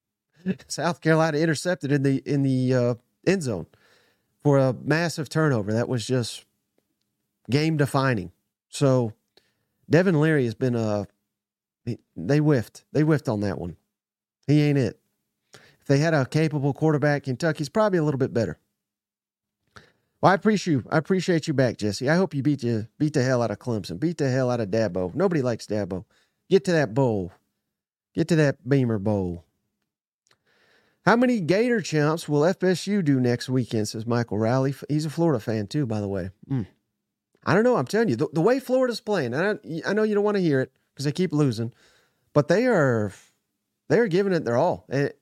South 0.68 1.02
Carolina 1.02 1.38
intercepted 1.38 1.92
in 1.92 2.04
the 2.04 2.22
in 2.26 2.44
the 2.44 2.74
uh, 2.74 2.96
end 3.28 3.44
zone 3.44 3.66
for 4.44 4.58
a 4.58 4.74
massive 4.74 5.28
turnover. 5.28 5.74
That 5.74 5.90
was 5.90 6.06
just 6.06 6.46
game 7.50 7.78
defining. 7.78 8.32
So 8.70 9.14
Devin 9.90 10.20
Leary 10.20 10.46
has 10.46 10.56
been 10.56 10.76
a 10.76 11.08
they 12.16 12.40
whiffed. 12.40 12.84
They 12.92 13.02
whiffed 13.02 13.30
on 13.30 13.42
that 13.42 13.60
one. 13.60 13.78
He 14.48 14.62
ain't 14.62 14.78
it. 14.78 15.00
If 15.86 15.90
they 15.90 16.00
had 16.00 16.16
a 16.16 16.26
capable 16.26 16.74
quarterback, 16.74 17.26
Kentucky's 17.26 17.70
probably 17.70 18.00
a 18.00 18.04
little 18.04 18.18
bit 18.18 18.34
better. 18.34 18.58
Well, 20.20 20.32
I 20.32 20.34
appreciate 20.34 20.74
you. 20.74 20.84
I 20.90 20.98
appreciate 20.98 21.48
you 21.48 21.54
back, 21.54 21.78
Jesse. 21.78 22.10
I 22.10 22.16
hope 22.16 22.34
you 22.34 22.42
beat 22.42 22.64
you 22.64 22.88
beat 22.98 23.14
the 23.14 23.22
hell 23.22 23.44
out 23.44 23.52
of 23.52 23.60
Clemson. 23.60 24.00
Beat 24.00 24.18
the 24.18 24.28
hell 24.28 24.50
out 24.50 24.60
of 24.60 24.70
Dabo. 24.70 25.14
Nobody 25.14 25.44
likes 25.44 25.68
Dabo. 25.68 26.06
Get 26.50 26.66
to 26.66 26.72
that 26.72 26.96
bowl. 26.96 27.34
Get 28.16 28.28
to 28.30 28.36
that 28.38 28.68
Beamer 28.68 28.98
Bowl. 28.98 29.46
How 31.06 31.16
many 31.16 31.40
Gator 31.40 31.82
chumps 31.82 32.28
will 32.28 32.42
FSU 32.42 33.06
do 33.06 33.20
next 33.20 33.48
weekend? 33.48 33.88
Says 33.88 34.08
Michael 34.08 34.40
Riley. 34.40 34.74
He's 34.90 35.06
a 35.06 35.12
Florida 35.12 35.40
fan 35.40 35.68
too, 35.68 35.86
by 35.86 36.02
the 36.02 36.08
way. 36.08 36.32
Mm. 36.50 36.66
I 37.46 37.54
don't 37.54 37.64
know. 37.64 37.76
I'm 37.76 37.86
telling 37.86 38.10
you, 38.10 38.16
the, 38.16 38.28
the 38.34 38.42
way 38.42 38.60
Florida's 38.60 39.02
playing, 39.02 39.36
I, 39.36 39.58
I 39.86 39.94
know 39.94 40.02
you 40.02 40.16
don't 40.16 40.24
want 40.24 40.38
to 40.38 40.42
hear 40.42 40.62
it 40.62 40.72
because 40.96 41.06
they 41.06 41.12
keep 41.12 41.32
losing, 41.32 41.72
but 42.34 42.48
they 42.48 42.66
are 42.66 43.14
they 43.88 44.00
are 44.00 44.08
giving 44.08 44.34
it 44.34 44.46
their 44.46 44.58
all. 44.58 44.86
And 44.90 45.14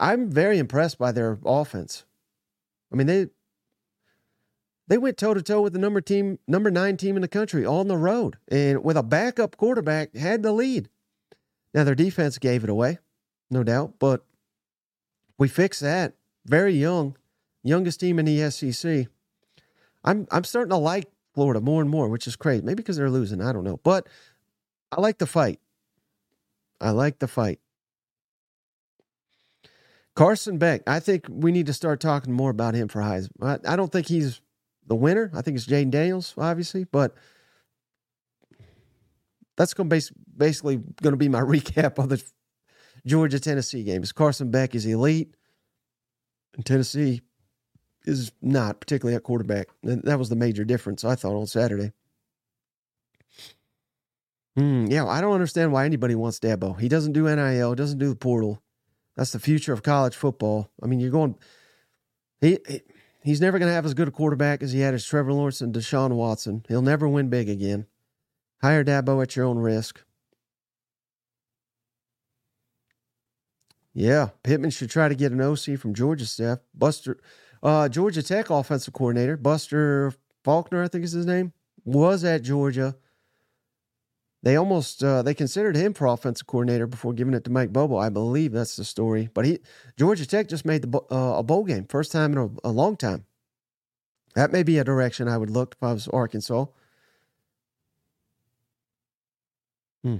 I'm 0.00 0.30
very 0.30 0.58
impressed 0.58 0.98
by 0.98 1.12
their 1.12 1.38
offense. 1.44 2.04
I 2.92 2.96
mean 2.96 3.06
they 3.06 3.26
they 4.88 4.98
went 4.98 5.18
toe 5.18 5.34
to 5.34 5.42
toe 5.42 5.60
with 5.60 5.74
the 5.74 5.78
number 5.78 6.00
team 6.00 6.38
number 6.48 6.70
nine 6.70 6.96
team 6.96 7.14
in 7.14 7.22
the 7.22 7.28
country 7.28 7.64
on 7.64 7.86
the 7.86 7.96
road, 7.96 8.38
and 8.48 8.82
with 8.82 8.96
a 8.96 9.02
backup 9.04 9.56
quarterback 9.56 10.16
had 10.16 10.42
the 10.42 10.52
lead. 10.52 10.88
Now 11.74 11.84
their 11.84 11.94
defense 11.94 12.38
gave 12.38 12.64
it 12.64 12.70
away, 12.70 12.98
no 13.50 13.62
doubt, 13.62 13.94
but 14.00 14.24
we 15.38 15.46
fixed 15.46 15.80
that. 15.82 16.14
Very 16.46 16.72
young, 16.72 17.16
youngest 17.62 18.00
team 18.00 18.18
in 18.18 18.24
the 18.24 18.50
SEC. 18.50 19.06
I'm 20.02 20.26
I'm 20.30 20.44
starting 20.44 20.70
to 20.70 20.76
like 20.76 21.08
Florida 21.34 21.60
more 21.60 21.82
and 21.82 21.90
more, 21.90 22.08
which 22.08 22.26
is 22.26 22.34
crazy. 22.34 22.62
Maybe 22.62 22.76
because 22.76 22.96
they're 22.96 23.10
losing. 23.10 23.42
I 23.42 23.52
don't 23.52 23.64
know. 23.64 23.78
But 23.82 24.08
I 24.90 25.00
like 25.00 25.18
the 25.18 25.26
fight. 25.26 25.60
I 26.80 26.90
like 26.90 27.18
the 27.18 27.28
fight. 27.28 27.60
Carson 30.20 30.58
Beck, 30.58 30.82
I 30.86 31.00
think 31.00 31.24
we 31.30 31.50
need 31.50 31.64
to 31.64 31.72
start 31.72 31.98
talking 31.98 32.34
more 32.34 32.50
about 32.50 32.74
him 32.74 32.88
for 32.88 33.00
Heisman. 33.00 33.30
I, 33.42 33.72
I 33.72 33.74
don't 33.74 33.90
think 33.90 34.06
he's 34.06 34.42
the 34.86 34.94
winner. 34.94 35.30
I 35.34 35.40
think 35.40 35.56
it's 35.56 35.66
Jayden 35.66 35.90
Daniels, 35.90 36.34
obviously, 36.36 36.84
but 36.84 37.14
that's 39.56 39.72
going 39.72 39.88
to 39.88 39.96
base, 39.96 40.12
basically 40.36 40.76
going 40.76 41.14
to 41.14 41.16
be 41.16 41.30
my 41.30 41.40
recap 41.40 41.96
of 41.96 42.10
the 42.10 42.22
Georgia 43.06 43.40
Tennessee 43.40 43.82
games. 43.82 44.12
Carson 44.12 44.50
Beck 44.50 44.74
is 44.74 44.84
elite, 44.84 45.34
and 46.54 46.66
Tennessee 46.66 47.22
is 48.04 48.30
not, 48.42 48.78
particularly 48.78 49.16
at 49.16 49.22
quarterback. 49.22 49.68
And 49.82 50.02
that 50.02 50.18
was 50.18 50.28
the 50.28 50.36
major 50.36 50.64
difference, 50.64 51.02
I 51.02 51.14
thought, 51.14 51.34
on 51.34 51.46
Saturday. 51.46 51.92
Mm, 54.58 54.92
yeah, 54.92 55.06
I 55.06 55.22
don't 55.22 55.32
understand 55.32 55.72
why 55.72 55.86
anybody 55.86 56.14
wants 56.14 56.40
Dabo. 56.40 56.78
He 56.78 56.90
doesn't 56.90 57.14
do 57.14 57.24
NIL, 57.34 57.74
doesn't 57.74 57.98
do 57.98 58.10
the 58.10 58.16
portal. 58.16 58.62
That's 59.16 59.32
the 59.32 59.38
future 59.38 59.72
of 59.72 59.82
college 59.82 60.14
football. 60.16 60.70
I 60.82 60.86
mean, 60.86 61.00
you're 61.00 61.10
going. 61.10 61.36
He, 62.40 62.58
he 62.66 62.80
he's 63.22 63.40
never 63.40 63.58
going 63.58 63.68
to 63.68 63.74
have 63.74 63.84
as 63.84 63.94
good 63.94 64.08
a 64.08 64.12
quarterback 64.12 64.62
as 64.62 64.72
he 64.72 64.80
had 64.80 64.94
as 64.94 65.04
Trevor 65.04 65.32
Lawrence 65.32 65.60
and 65.60 65.74
Deshaun 65.74 66.12
Watson. 66.12 66.64
He'll 66.68 66.82
never 66.82 67.08
win 67.08 67.28
big 67.28 67.48
again. 67.48 67.86
Hire 68.62 68.84
Dabo 68.84 69.22
at 69.22 69.36
your 69.36 69.46
own 69.46 69.58
risk. 69.58 70.02
Yeah, 73.92 74.28
Pittman 74.42 74.70
should 74.70 74.90
try 74.90 75.08
to 75.08 75.14
get 75.14 75.32
an 75.32 75.40
OC 75.40 75.78
from 75.78 75.94
Georgia 75.94 76.26
staff. 76.26 76.58
Buster, 76.74 77.18
uh, 77.62 77.88
Georgia 77.88 78.22
Tech 78.22 78.48
offensive 78.50 78.94
coordinator 78.94 79.36
Buster 79.36 80.12
Faulkner, 80.44 80.82
I 80.82 80.88
think 80.88 81.04
is 81.04 81.12
his 81.12 81.26
name, 81.26 81.52
was 81.84 82.24
at 82.24 82.42
Georgia. 82.42 82.96
They 84.42 84.56
almost 84.56 85.04
uh, 85.04 85.22
they 85.22 85.34
considered 85.34 85.76
him 85.76 85.92
for 85.92 86.06
offensive 86.06 86.46
coordinator 86.46 86.86
before 86.86 87.12
giving 87.12 87.34
it 87.34 87.44
to 87.44 87.50
Mike 87.50 87.72
Bobo. 87.72 87.98
I 87.98 88.08
believe 88.08 88.52
that's 88.52 88.76
the 88.76 88.84
story. 88.84 89.28
But 89.34 89.44
he 89.44 89.58
Georgia 89.98 90.26
Tech 90.26 90.48
just 90.48 90.64
made 90.64 90.82
the 90.82 90.98
uh, 91.10 91.38
a 91.38 91.42
bowl 91.42 91.64
game, 91.64 91.84
first 91.86 92.10
time 92.10 92.32
in 92.32 92.38
a, 92.38 92.68
a 92.68 92.70
long 92.70 92.96
time. 92.96 93.26
That 94.34 94.52
may 94.52 94.62
be 94.62 94.78
a 94.78 94.84
direction 94.84 95.28
I 95.28 95.36
would 95.36 95.50
look 95.50 95.74
if 95.76 95.82
I 95.82 95.92
was 95.92 96.08
Arkansas. 96.08 96.66
Hmm. 100.02 100.16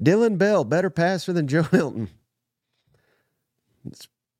Dillon 0.00 0.36
Bell, 0.36 0.62
better 0.64 0.90
passer 0.90 1.32
than 1.32 1.48
Joe 1.48 1.66
Milton. 1.72 2.08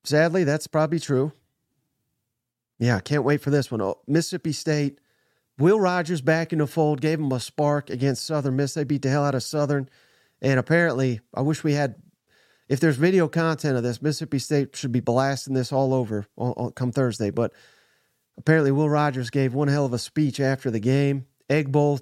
Sadly, 0.05 0.43
that's 0.43 0.67
probably 0.67 0.99
true. 0.99 1.33
Yeah, 2.79 2.99
can't 2.99 3.23
wait 3.23 3.41
for 3.41 3.49
this 3.49 3.71
one. 3.71 3.81
Oh, 3.81 3.99
Mississippi 4.07 4.51
State, 4.51 4.99
Will 5.59 5.79
Rogers 5.79 6.21
back 6.21 6.51
in 6.51 6.59
the 6.59 6.67
fold, 6.67 7.01
gave 7.01 7.19
them 7.19 7.31
a 7.31 7.39
spark 7.39 7.89
against 7.89 8.25
Southern 8.25 8.55
Miss. 8.55 8.73
They 8.73 8.83
beat 8.83 9.03
the 9.03 9.09
hell 9.09 9.25
out 9.25 9.35
of 9.35 9.43
Southern. 9.43 9.89
And 10.41 10.59
apparently, 10.59 11.21
I 11.33 11.41
wish 11.41 11.63
we 11.63 11.73
had, 11.73 11.95
if 12.67 12.79
there's 12.79 12.97
video 12.97 13.27
content 13.27 13.77
of 13.77 13.83
this, 13.83 14.01
Mississippi 14.01 14.39
State 14.39 14.75
should 14.75 14.91
be 14.91 14.99
blasting 14.99 15.53
this 15.53 15.71
all 15.71 15.93
over 15.93 16.25
on, 16.37 16.53
on, 16.53 16.71
come 16.71 16.91
Thursday. 16.91 17.29
But 17.29 17.53
apparently, 18.37 18.71
Will 18.71 18.89
Rogers 18.89 19.29
gave 19.29 19.53
one 19.53 19.67
hell 19.67 19.85
of 19.85 19.93
a 19.93 19.99
speech 19.99 20.39
after 20.39 20.71
the 20.71 20.79
game. 20.79 21.27
Egg 21.49 21.71
Bowl 21.71 21.99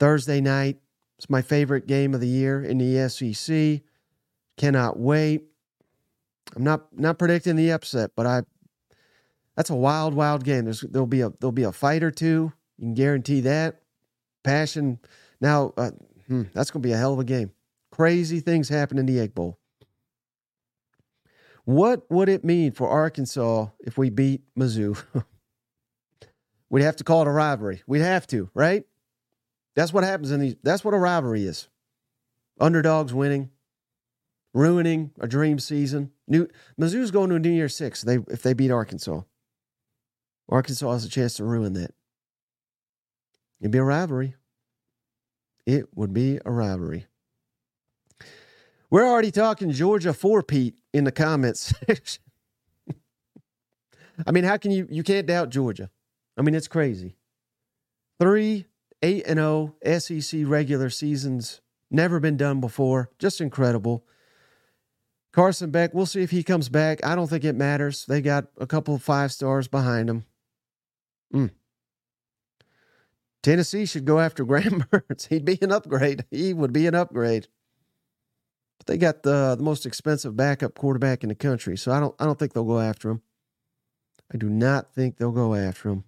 Thursday 0.00 0.40
night. 0.40 0.78
It's 1.18 1.30
my 1.30 1.42
favorite 1.42 1.86
game 1.86 2.14
of 2.14 2.20
the 2.20 2.28
year 2.28 2.62
in 2.62 2.78
the 2.78 3.08
SEC. 3.08 3.82
Cannot 4.56 4.98
wait. 4.98 5.44
I'm 6.56 6.64
not 6.64 6.86
not 6.96 7.18
predicting 7.18 7.56
the 7.56 7.70
upset, 7.72 8.12
but 8.16 8.26
I 8.26 8.42
that's 9.58 9.70
a 9.70 9.74
wild, 9.74 10.14
wild 10.14 10.44
game. 10.44 10.66
There's 10.66 10.82
there'll 10.82 11.08
be 11.08 11.20
a 11.20 11.30
there'll 11.40 11.50
be 11.50 11.64
a 11.64 11.72
fight 11.72 12.04
or 12.04 12.12
two. 12.12 12.52
You 12.78 12.84
can 12.84 12.94
guarantee 12.94 13.40
that. 13.40 13.82
Passion. 14.44 15.00
Now 15.40 15.74
uh, 15.76 15.90
hmm, 16.28 16.44
that's 16.54 16.70
going 16.70 16.80
to 16.80 16.88
be 16.88 16.92
a 16.92 16.96
hell 16.96 17.12
of 17.12 17.18
a 17.18 17.24
game. 17.24 17.50
Crazy 17.90 18.38
things 18.38 18.68
happen 18.68 18.98
in 18.98 19.06
the 19.06 19.18
Egg 19.18 19.34
Bowl. 19.34 19.58
What 21.64 22.08
would 22.08 22.28
it 22.28 22.44
mean 22.44 22.70
for 22.70 22.88
Arkansas 22.88 23.66
if 23.80 23.98
we 23.98 24.10
beat 24.10 24.42
Mizzou? 24.56 24.96
We'd 26.70 26.84
have 26.84 26.96
to 26.96 27.04
call 27.04 27.22
it 27.22 27.28
a 27.28 27.32
rivalry. 27.32 27.82
We'd 27.84 28.02
have 28.02 28.28
to, 28.28 28.50
right? 28.54 28.84
That's 29.74 29.92
what 29.92 30.04
happens 30.04 30.30
in 30.30 30.38
these. 30.38 30.54
That's 30.62 30.84
what 30.84 30.94
a 30.94 30.98
rivalry 30.98 31.46
is. 31.46 31.68
Underdogs 32.60 33.12
winning, 33.12 33.50
ruining 34.54 35.10
a 35.18 35.26
dream 35.26 35.58
season. 35.58 36.12
New 36.28 36.46
Mizzou's 36.80 37.10
going 37.10 37.30
to 37.30 37.36
a 37.36 37.40
New 37.40 37.50
Year 37.50 37.68
Six. 37.68 38.02
They 38.02 38.18
if 38.28 38.42
they 38.42 38.52
beat 38.52 38.70
Arkansas. 38.70 39.22
Arkansas 40.48 40.90
has 40.90 41.04
a 41.04 41.08
chance 41.08 41.34
to 41.34 41.44
ruin 41.44 41.74
that. 41.74 41.92
It'd 43.60 43.70
be 43.70 43.78
a 43.78 43.84
rivalry. 43.84 44.34
It 45.66 45.88
would 45.94 46.14
be 46.14 46.38
a 46.44 46.50
rivalry. 46.50 47.06
We're 48.90 49.06
already 49.06 49.30
talking 49.30 49.70
Georgia 49.70 50.14
for 50.14 50.42
Pete 50.42 50.78
in 50.94 51.04
the 51.04 51.12
comments 51.12 51.74
section. 51.86 52.22
I 54.26 54.32
mean, 54.32 54.44
how 54.44 54.56
can 54.56 54.70
you 54.70 54.88
you 54.90 55.02
can't 55.02 55.26
doubt 55.26 55.50
Georgia? 55.50 55.90
I 56.36 56.42
mean, 56.42 56.54
it's 56.54 56.68
crazy. 56.68 57.16
Three, 58.18 58.66
eight 59.02 59.24
and 59.26 59.38
oh 59.38 59.74
SEC 59.84 60.40
regular 60.44 60.90
seasons, 60.90 61.60
never 61.90 62.18
been 62.18 62.36
done 62.36 62.60
before. 62.60 63.10
Just 63.18 63.40
incredible. 63.40 64.04
Carson 65.32 65.70
Beck, 65.70 65.94
we'll 65.94 66.06
see 66.06 66.22
if 66.22 66.30
he 66.30 66.42
comes 66.42 66.68
back. 66.68 67.04
I 67.04 67.14
don't 67.14 67.28
think 67.28 67.44
it 67.44 67.54
matters. 67.54 68.06
They 68.06 68.22
got 68.22 68.46
a 68.58 68.66
couple 68.66 68.94
of 68.94 69.02
five 69.02 69.30
stars 69.30 69.68
behind 69.68 70.08
him. 70.08 70.24
Mm. 71.34 71.50
Tennessee 73.42 73.86
should 73.86 74.04
go 74.04 74.18
after 74.20 74.44
Graham 74.46 74.84
Mertz. 74.92 75.28
He'd 75.28 75.44
be 75.44 75.58
an 75.62 75.72
upgrade. 75.72 76.24
He 76.30 76.52
would 76.52 76.72
be 76.72 76.86
an 76.86 76.94
upgrade. 76.94 77.48
But 78.78 78.86
they 78.86 78.98
got 78.98 79.22
the 79.22 79.54
the 79.56 79.64
most 79.64 79.86
expensive 79.86 80.36
backup 80.36 80.74
quarterback 80.74 81.22
in 81.22 81.28
the 81.28 81.34
country, 81.34 81.76
so 81.76 81.92
I 81.92 82.00
don't 82.00 82.14
I 82.18 82.24
don't 82.24 82.38
think 82.38 82.52
they'll 82.52 82.64
go 82.64 82.80
after 82.80 83.10
him. 83.10 83.22
I 84.32 84.36
do 84.36 84.48
not 84.48 84.92
think 84.92 85.16
they'll 85.16 85.32
go 85.32 85.54
after 85.54 85.88
him. 85.88 86.04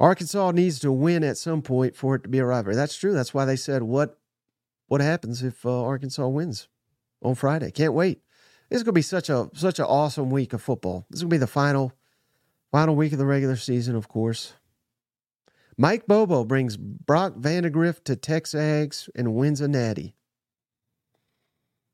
Arkansas 0.00 0.50
needs 0.50 0.80
to 0.80 0.90
win 0.90 1.22
at 1.22 1.38
some 1.38 1.62
point 1.62 1.94
for 1.96 2.16
it 2.16 2.24
to 2.24 2.28
be 2.28 2.40
a 2.40 2.44
rivalry. 2.44 2.74
That's 2.74 2.96
true. 2.96 3.12
That's 3.12 3.32
why 3.32 3.44
they 3.44 3.56
said 3.56 3.82
what 3.82 4.18
what 4.86 5.00
happens 5.00 5.42
if 5.42 5.64
uh, 5.64 5.82
Arkansas 5.82 6.26
wins 6.26 6.68
on 7.22 7.34
Friday. 7.34 7.70
Can't 7.70 7.94
wait. 7.94 8.20
Is 8.70 8.82
going 8.82 8.86
to 8.86 8.98
be 8.98 9.02
such 9.02 9.28
a 9.30 9.48
such 9.54 9.78
an 9.78 9.84
awesome 9.84 10.30
week 10.30 10.52
of 10.52 10.62
football. 10.62 11.06
This 11.08 11.18
is 11.18 11.22
going 11.22 11.30
to 11.30 11.34
be 11.36 11.38
the 11.38 11.46
final 11.46 11.92
Final 12.74 12.96
week 12.96 13.12
of 13.12 13.18
the 13.18 13.24
regular 13.24 13.54
season, 13.54 13.94
of 13.94 14.08
course. 14.08 14.54
Mike 15.78 16.08
Bobo 16.08 16.42
brings 16.42 16.76
Brock 16.76 17.34
Vandagriff 17.36 18.02
to 18.02 18.16
Texags 18.16 19.08
and 19.14 19.36
wins 19.36 19.60
a 19.60 19.68
natty. 19.68 20.16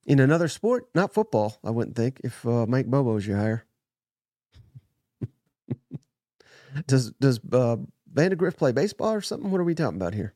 In 0.06 0.20
another 0.20 0.48
sport, 0.48 0.88
not 0.94 1.12
football, 1.12 1.58
I 1.62 1.68
wouldn't 1.68 1.96
think, 1.96 2.22
if 2.24 2.46
uh, 2.46 2.64
Mike 2.64 2.86
Bobo's 2.86 3.26
your 3.26 3.36
hire. 3.36 3.66
does 6.86 7.10
does 7.20 7.40
uh, 7.52 7.76
Vandagriff 8.10 8.56
play 8.56 8.72
baseball 8.72 9.12
or 9.12 9.20
something? 9.20 9.50
What 9.50 9.60
are 9.60 9.64
we 9.64 9.74
talking 9.74 10.00
about 10.00 10.14
here? 10.14 10.32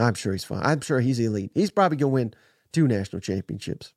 I'm 0.00 0.14
sure 0.14 0.32
he's 0.32 0.42
fine. 0.42 0.64
I'm 0.64 0.80
sure 0.80 0.98
he's 0.98 1.20
elite. 1.20 1.52
He's 1.54 1.70
probably 1.70 1.96
going 1.96 2.10
to 2.10 2.14
win 2.14 2.34
two 2.72 2.88
national 2.88 3.20
championships. 3.20 3.94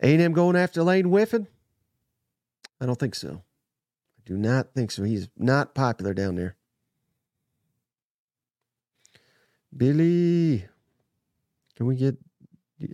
A&M 0.00 0.32
going 0.32 0.56
after 0.56 0.82
Lane 0.82 1.10
Whiffen? 1.10 1.48
I 2.80 2.86
don't 2.86 2.98
think 2.98 3.14
so. 3.14 3.42
I 4.18 4.22
do 4.26 4.36
not 4.36 4.74
think 4.74 4.90
so. 4.90 5.04
He's 5.04 5.28
not 5.36 5.74
popular 5.74 6.14
down 6.14 6.34
there. 6.36 6.56
Billy, 9.76 10.64
can 11.76 11.86
we 11.86 11.96
get 11.96 12.16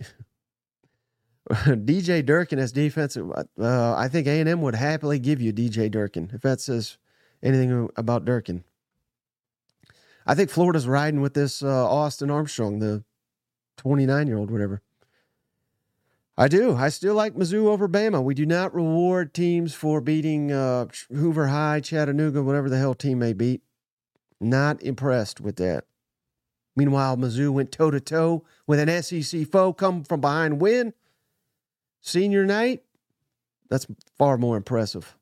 DJ 1.49 2.25
Durkin 2.25 2.59
as 2.59 2.71
defensive? 2.71 3.29
Uh, 3.31 3.95
I 3.95 4.07
think 4.07 4.27
A&M 4.27 4.61
would 4.61 4.75
happily 4.75 5.19
give 5.19 5.41
you 5.41 5.53
DJ 5.53 5.91
Durkin 5.91 6.31
if 6.33 6.41
that 6.41 6.61
says 6.61 6.97
anything 7.43 7.89
about 7.95 8.25
Durkin. 8.25 8.63
I 10.25 10.35
think 10.35 10.49
Florida's 10.49 10.87
riding 10.87 11.21
with 11.21 11.33
this 11.33 11.63
uh, 11.63 11.89
Austin 11.89 12.31
Armstrong, 12.31 12.79
the 12.79 13.03
29 13.77 14.27
year 14.27 14.37
old, 14.37 14.51
whatever. 14.51 14.81
I 16.37 16.47
do. 16.47 16.75
I 16.75 16.89
still 16.89 17.13
like 17.13 17.35
Mizzou 17.35 17.65
over 17.65 17.87
Bama. 17.87 18.23
We 18.23 18.33
do 18.33 18.45
not 18.45 18.73
reward 18.73 19.33
teams 19.33 19.73
for 19.73 20.01
beating 20.01 20.51
uh, 20.51 20.87
Hoover 21.09 21.47
High, 21.47 21.81
Chattanooga, 21.81 22.41
whatever 22.41 22.69
the 22.69 22.77
hell 22.77 22.95
team 22.95 23.19
may 23.19 23.33
beat. 23.33 23.61
Not 24.39 24.81
impressed 24.81 25.41
with 25.41 25.57
that. 25.57 25.85
Meanwhile, 26.75 27.17
Mizzou 27.17 27.51
went 27.51 27.71
toe 27.71 27.91
to 27.91 27.99
toe 27.99 28.43
with 28.65 28.79
an 28.79 29.03
SEC 29.03 29.45
foe, 29.47 29.73
come 29.73 30.03
from 30.03 30.21
behind 30.21 30.61
win. 30.61 30.93
Senior 31.99 32.45
night, 32.45 32.81
that's 33.69 33.85
far 34.17 34.37
more 34.37 34.57
impressive. 34.57 35.15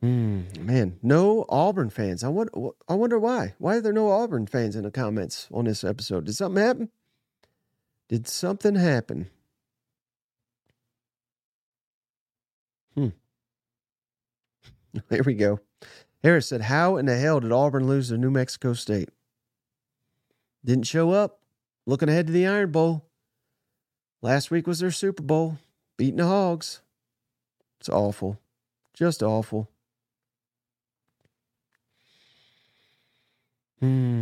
Hmm, 0.00 0.42
man, 0.60 0.98
no 1.02 1.46
Auburn 1.48 1.88
fans. 1.88 2.22
I 2.22 2.28
wonder, 2.28 2.52
I 2.88 2.94
wonder 2.94 3.18
why. 3.18 3.54
Why 3.58 3.76
are 3.76 3.80
there 3.80 3.92
no 3.92 4.10
Auburn 4.10 4.46
fans 4.46 4.76
in 4.76 4.84
the 4.84 4.90
comments 4.90 5.48
on 5.50 5.64
this 5.64 5.82
episode? 5.82 6.26
Did 6.26 6.34
something 6.34 6.62
happen? 6.62 6.90
Did 8.08 8.28
something 8.28 8.74
happen? 8.74 9.30
Hmm. 12.94 13.08
Here 15.10 15.22
we 15.24 15.34
go. 15.34 15.60
Harris 16.22 16.48
said, 16.48 16.62
How 16.62 16.96
in 16.96 17.06
the 17.06 17.16
hell 17.16 17.40
did 17.40 17.52
Auburn 17.52 17.86
lose 17.86 18.08
to 18.08 18.18
New 18.18 18.30
Mexico 18.30 18.74
State? 18.74 19.10
Didn't 20.64 20.86
show 20.86 21.10
up. 21.10 21.40
Looking 21.86 22.08
ahead 22.08 22.26
to 22.28 22.32
the 22.32 22.46
Iron 22.46 22.72
Bowl. 22.72 23.04
Last 24.22 24.50
week 24.50 24.66
was 24.66 24.78
their 24.78 24.90
Super 24.90 25.22
Bowl, 25.22 25.58
beating 25.98 26.16
the 26.16 26.26
Hogs. 26.26 26.80
It's 27.78 27.90
awful. 27.90 28.40
Just 28.94 29.22
awful. 29.22 29.68
Hmm. 33.80 34.13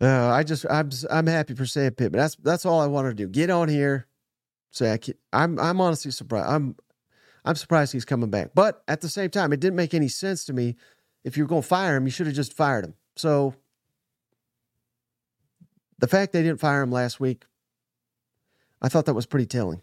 Uh, 0.00 0.28
I 0.28 0.42
just 0.42 0.66
I'm 0.68 0.90
I'm 1.10 1.26
happy 1.26 1.54
for 1.54 1.66
Sam 1.66 1.92
Pittman. 1.92 2.20
That's 2.20 2.36
that's 2.36 2.66
all 2.66 2.80
I 2.80 2.86
wanted 2.86 3.10
to 3.10 3.14
do. 3.14 3.28
Get 3.28 3.50
on 3.50 3.68
here. 3.68 4.06
Say 4.70 4.92
I 4.92 4.98
I'm 5.32 5.58
I'm 5.58 5.80
honestly 5.80 6.10
surprised. 6.10 6.48
I'm 6.48 6.76
I'm 7.44 7.54
surprised 7.54 7.92
he's 7.92 8.04
coming 8.04 8.28
back. 8.28 8.50
But 8.54 8.82
at 8.88 9.00
the 9.00 9.08
same 9.08 9.30
time, 9.30 9.52
it 9.52 9.60
didn't 9.60 9.76
make 9.76 9.94
any 9.94 10.08
sense 10.08 10.44
to 10.46 10.52
me. 10.52 10.76
If 11.24 11.36
you're 11.36 11.46
going 11.46 11.62
to 11.62 11.68
fire 11.68 11.96
him, 11.96 12.04
you 12.04 12.10
should 12.10 12.26
have 12.26 12.36
just 12.36 12.52
fired 12.52 12.84
him. 12.84 12.94
So 13.16 13.54
the 15.98 16.06
fact 16.06 16.32
they 16.32 16.42
didn't 16.42 16.60
fire 16.60 16.82
him 16.82 16.90
last 16.90 17.18
week, 17.20 17.44
I 18.82 18.88
thought 18.88 19.06
that 19.06 19.14
was 19.14 19.26
pretty 19.26 19.46
telling. 19.46 19.80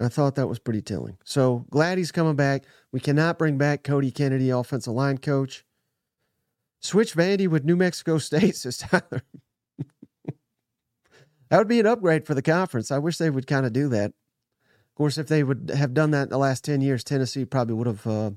I 0.00 0.08
thought 0.08 0.34
that 0.36 0.46
was 0.48 0.58
pretty 0.58 0.82
telling. 0.82 1.18
So 1.24 1.66
glad 1.70 1.98
he's 1.98 2.12
coming 2.12 2.36
back. 2.36 2.64
We 2.92 3.00
cannot 3.00 3.38
bring 3.38 3.58
back 3.58 3.84
Cody 3.84 4.10
Kennedy, 4.10 4.50
offensive 4.50 4.94
line 4.94 5.18
coach. 5.18 5.64
Switch 6.80 7.14
Vandy 7.14 7.46
with 7.46 7.64
New 7.64 7.76
Mexico 7.76 8.18
State, 8.18 8.56
says 8.56 8.78
Tyler. 8.78 9.22
that 11.48 11.58
would 11.58 11.68
be 11.68 11.80
an 11.80 11.86
upgrade 11.86 12.26
for 12.26 12.34
the 12.34 12.42
conference. 12.42 12.90
I 12.90 12.98
wish 12.98 13.18
they 13.18 13.30
would 13.30 13.46
kind 13.46 13.66
of 13.66 13.72
do 13.72 13.88
that. 13.90 14.06
Of 14.06 14.94
course, 14.96 15.18
if 15.18 15.28
they 15.28 15.42
would 15.42 15.70
have 15.74 15.94
done 15.94 16.10
that 16.10 16.24
in 16.24 16.28
the 16.30 16.38
last 16.38 16.64
ten 16.64 16.80
years, 16.80 17.04
Tennessee 17.04 17.44
probably 17.44 17.74
would 17.74 17.86
have 17.86 18.06
uh, 18.06 18.30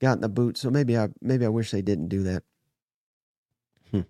gotten 0.00 0.20
the 0.20 0.28
boot. 0.28 0.56
So 0.56 0.70
maybe 0.70 0.96
I 0.96 1.08
maybe 1.20 1.44
I 1.44 1.48
wish 1.48 1.70
they 1.70 1.82
didn't 1.82 2.08
do 2.08 2.22
that. 2.22 2.42
Hmm. 3.90 4.00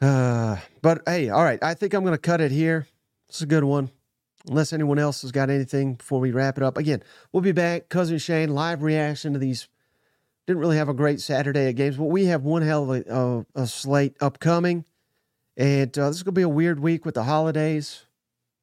Uh, 0.00 0.56
but 0.82 1.02
hey, 1.06 1.28
all 1.28 1.44
right. 1.44 1.62
I 1.62 1.74
think 1.74 1.94
I'm 1.94 2.02
going 2.02 2.14
to 2.14 2.18
cut 2.18 2.40
it 2.40 2.50
here. 2.50 2.86
It's 3.28 3.42
a 3.42 3.46
good 3.46 3.64
one 3.64 3.90
unless 4.48 4.72
anyone 4.72 4.98
else 4.98 5.22
has 5.22 5.32
got 5.32 5.50
anything 5.50 5.94
before 5.94 6.20
we 6.20 6.30
wrap 6.30 6.56
it 6.56 6.64
up. 6.64 6.76
Again, 6.76 7.02
we'll 7.32 7.42
be 7.42 7.52
back. 7.52 7.88
Cousin 7.88 8.18
Shane, 8.18 8.50
live 8.50 8.82
reaction 8.82 9.32
to 9.32 9.38
these. 9.38 9.68
Didn't 10.48 10.60
really 10.60 10.78
have 10.78 10.88
a 10.88 10.94
great 10.94 11.20
Saturday 11.20 11.68
of 11.68 11.76
games, 11.76 11.98
but 11.98 12.06
we 12.06 12.24
have 12.24 12.42
one 12.42 12.62
hell 12.62 12.90
of 12.90 13.06
a, 13.06 13.14
uh, 13.14 13.42
a 13.54 13.66
slate 13.66 14.16
upcoming. 14.18 14.86
And 15.58 15.96
uh, 15.98 16.08
this 16.08 16.16
is 16.16 16.22
going 16.22 16.32
to 16.34 16.38
be 16.38 16.42
a 16.42 16.48
weird 16.48 16.80
week 16.80 17.04
with 17.04 17.16
the 17.16 17.24
holidays. 17.24 18.06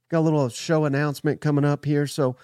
Got 0.09 0.21
a 0.21 0.21
little 0.21 0.49
show 0.49 0.85
announcement 0.85 1.41
coming 1.41 1.63
up 1.63 1.85
here. 1.85 2.07
So, 2.07 2.37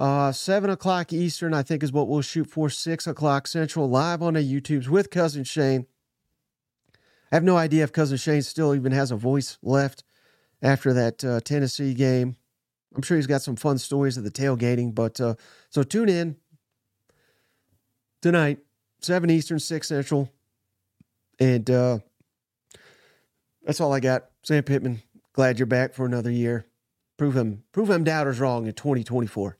uh, 0.00 0.32
7 0.32 0.68
o'clock 0.68 1.12
Eastern, 1.12 1.54
I 1.54 1.62
think, 1.62 1.84
is 1.84 1.92
what 1.92 2.08
we'll 2.08 2.22
shoot 2.22 2.50
for. 2.50 2.68
6 2.68 3.06
o'clock 3.06 3.46
Central, 3.46 3.88
live 3.88 4.20
on 4.20 4.34
the 4.34 4.40
YouTubes 4.40 4.88
with 4.88 5.10
Cousin 5.10 5.44
Shane. 5.44 5.86
I 7.30 7.36
have 7.36 7.44
no 7.44 7.56
idea 7.56 7.84
if 7.84 7.92
Cousin 7.92 8.18
Shane 8.18 8.42
still 8.42 8.74
even 8.74 8.90
has 8.90 9.12
a 9.12 9.16
voice 9.16 9.58
left 9.62 10.02
after 10.60 10.92
that 10.92 11.22
uh, 11.22 11.38
Tennessee 11.38 11.94
game. 11.94 12.34
I'm 12.96 13.02
sure 13.02 13.16
he's 13.16 13.28
got 13.28 13.42
some 13.42 13.54
fun 13.54 13.78
stories 13.78 14.16
of 14.16 14.24
the 14.24 14.30
tailgating. 14.32 14.92
But 14.92 15.20
uh, 15.20 15.36
so 15.70 15.84
tune 15.84 16.08
in 16.08 16.34
tonight, 18.20 18.58
7 19.02 19.30
Eastern, 19.30 19.58
6 19.58 19.88
Central. 19.88 20.30
And 21.38 21.68
uh, 21.70 21.98
that's 23.64 23.80
all 23.80 23.92
I 23.92 24.00
got. 24.00 24.26
Sam 24.42 24.62
Pittman, 24.62 25.02
glad 25.32 25.58
you're 25.58 25.66
back 25.66 25.94
for 25.94 26.06
another 26.06 26.30
year. 26.30 26.66
Prove 27.16 27.36
him, 27.36 27.64
prove 27.72 27.90
him 27.90 28.04
doubters 28.04 28.40
wrong 28.40 28.66
in 28.66 28.72
2024. 28.72 29.56